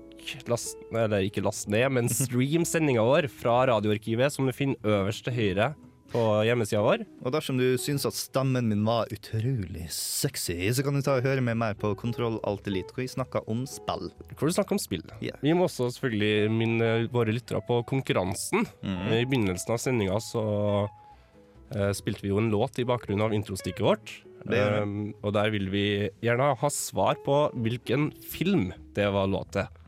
Last, 0.51 0.77
eller 0.93 1.25
ikke 1.25 1.41
last 1.41 1.69
ned, 1.71 1.87
men 1.95 2.09
stream 2.13 2.67
sendinga 2.67 3.01
vår 3.07 3.29
fra 3.31 3.63
radioarkivet, 3.71 4.35
som 4.35 4.45
du 4.45 4.53
finner 4.53 4.99
øverst 4.99 5.25
til 5.25 5.37
høyre 5.37 5.71
på 6.11 6.21
hjemmesida 6.47 6.81
vår. 6.83 7.03
Og 7.23 7.33
dersom 7.35 7.59
du 7.59 7.65
syns 7.81 8.07
at 8.07 8.17
stemmen 8.17 8.69
min 8.71 8.85
var 8.87 9.09
utrolig 9.13 9.87
sexy, 9.93 10.57
så 10.75 10.85
kan 10.85 10.97
du 10.97 11.03
ta 11.05 11.17
og 11.19 11.27
høre 11.27 11.43
meg 11.45 11.57
mer 11.59 11.77
på 11.79 11.93
Kontroll 11.99 12.39
Alt 12.49 12.69
Elite, 12.69 12.93
hvor 12.95 13.05
vi 13.05 13.11
snakker 13.11 13.49
om 13.51 13.65
spill. 13.69 14.09
Hvor 14.35 14.49
du 14.49 14.55
snakker 14.55 14.77
om 14.77 14.81
spill. 14.81 15.05
Vi 15.21 15.55
må 15.55 15.67
også 15.67 15.89
selvfølgelig 15.93 16.53
minne 16.53 16.89
våre 17.13 17.35
lyttere 17.35 17.61
på 17.65 17.81
konkurransen. 17.89 18.65
Mm. 18.83 19.03
I 19.19 19.25
begynnelsen 19.29 19.75
av 19.75 19.81
sendinga 19.81 20.19
så 20.23 20.45
uh, 20.87 21.91
spilte 21.97 22.25
vi 22.25 22.33
jo 22.33 22.41
en 22.41 22.51
låt 22.53 22.81
i 22.81 22.87
bakgrunnen 22.89 23.27
av 23.27 23.35
introstikket 23.37 23.85
vårt. 23.85 24.15
Um, 24.49 25.11
og 25.19 25.33
der 25.35 25.51
vil 25.51 25.67
vi 25.71 25.85
gjerne 26.23 26.53
ha 26.57 26.69
svar 26.71 27.19
på 27.25 27.41
hvilken 27.59 28.09
film 28.31 28.69
det 28.95 29.09
var 29.13 29.27
låt 29.31 29.51
til. 29.57 29.78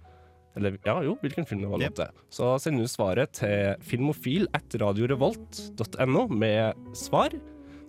Eller 0.59 0.75
ja, 0.83 0.97
jo, 1.05 1.15
hvilken 1.23 1.47
film 1.47 1.63
det 1.63 1.71
var 1.71 1.83
låt 1.83 1.99
til. 1.99 2.23
Så 2.33 2.51
send 2.63 2.81
du 2.81 2.87
svaret 2.91 3.37
til 3.39 3.75
filmofil 3.87 4.49
at 4.57 4.75
radiorevolt.no 4.81 6.25
med 6.33 6.95
svar, 6.97 7.35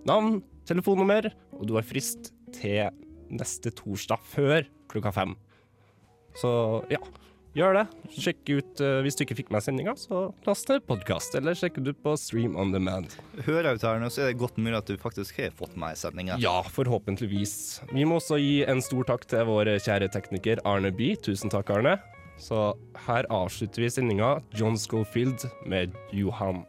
navn, 0.09 0.41
telefonnummer, 0.69 1.33
og 1.59 1.67
du 1.69 1.75
har 1.79 1.87
frist 1.87 2.31
til 2.55 2.93
neste 3.33 3.73
torsdag 3.75 4.23
før 4.31 4.69
klokka 4.93 5.13
fem. 5.15 5.35
Så 6.39 6.51
ja, 6.93 7.01
gjør 7.57 7.77
det. 7.81 7.85
Sjekk 8.13 8.53
ut 8.55 8.81
uh, 8.85 9.01
Hvis 9.05 9.19
du 9.19 9.25
ikke 9.27 9.37
fikk 9.43 9.51
med 9.53 9.65
sendinga, 9.65 9.95
så 9.99 10.25
last 10.47 10.71
ned 10.71 10.85
podkast, 10.89 11.35
eller 11.39 11.57
sjekk 11.59 11.81
ut 11.83 11.99
på 12.05 12.15
Stream 12.21 12.57
on 12.61 12.73
demand. 12.75 13.13
Hører 13.47 13.77
ut 13.77 13.85
her 13.87 14.01
nå, 14.01 14.09
så 14.13 14.25
er 14.25 14.33
det 14.33 14.41
godt 14.41 14.61
mulig 14.61 14.79
at 14.79 14.89
du 14.89 14.97
faktisk 15.01 15.43
har 15.43 15.53
fått 15.59 15.77
med 15.81 15.99
sendinga. 15.99 16.39
Ja, 16.43 16.61
forhåpentligvis. 16.73 17.83
Vi 17.93 18.07
må 18.09 18.21
også 18.21 18.41
gi 18.41 18.63
en 18.69 18.85
stor 18.85 19.09
takk 19.13 19.29
til 19.33 19.47
vår 19.49 19.75
kjære 19.83 20.13
tekniker 20.15 20.63
Arne 20.69 20.95
Bye. 20.95 21.19
Tusen 21.21 21.53
takk, 21.53 21.73
Arne. 21.75 21.99
Så 22.39 22.75
her 23.07 23.27
avslutter 23.31 23.83
vi 23.83 23.91
sendinga 23.91 24.41
John 24.59 24.79
Schofield 24.79 25.49
med 25.67 25.93
Johan. 26.13 26.65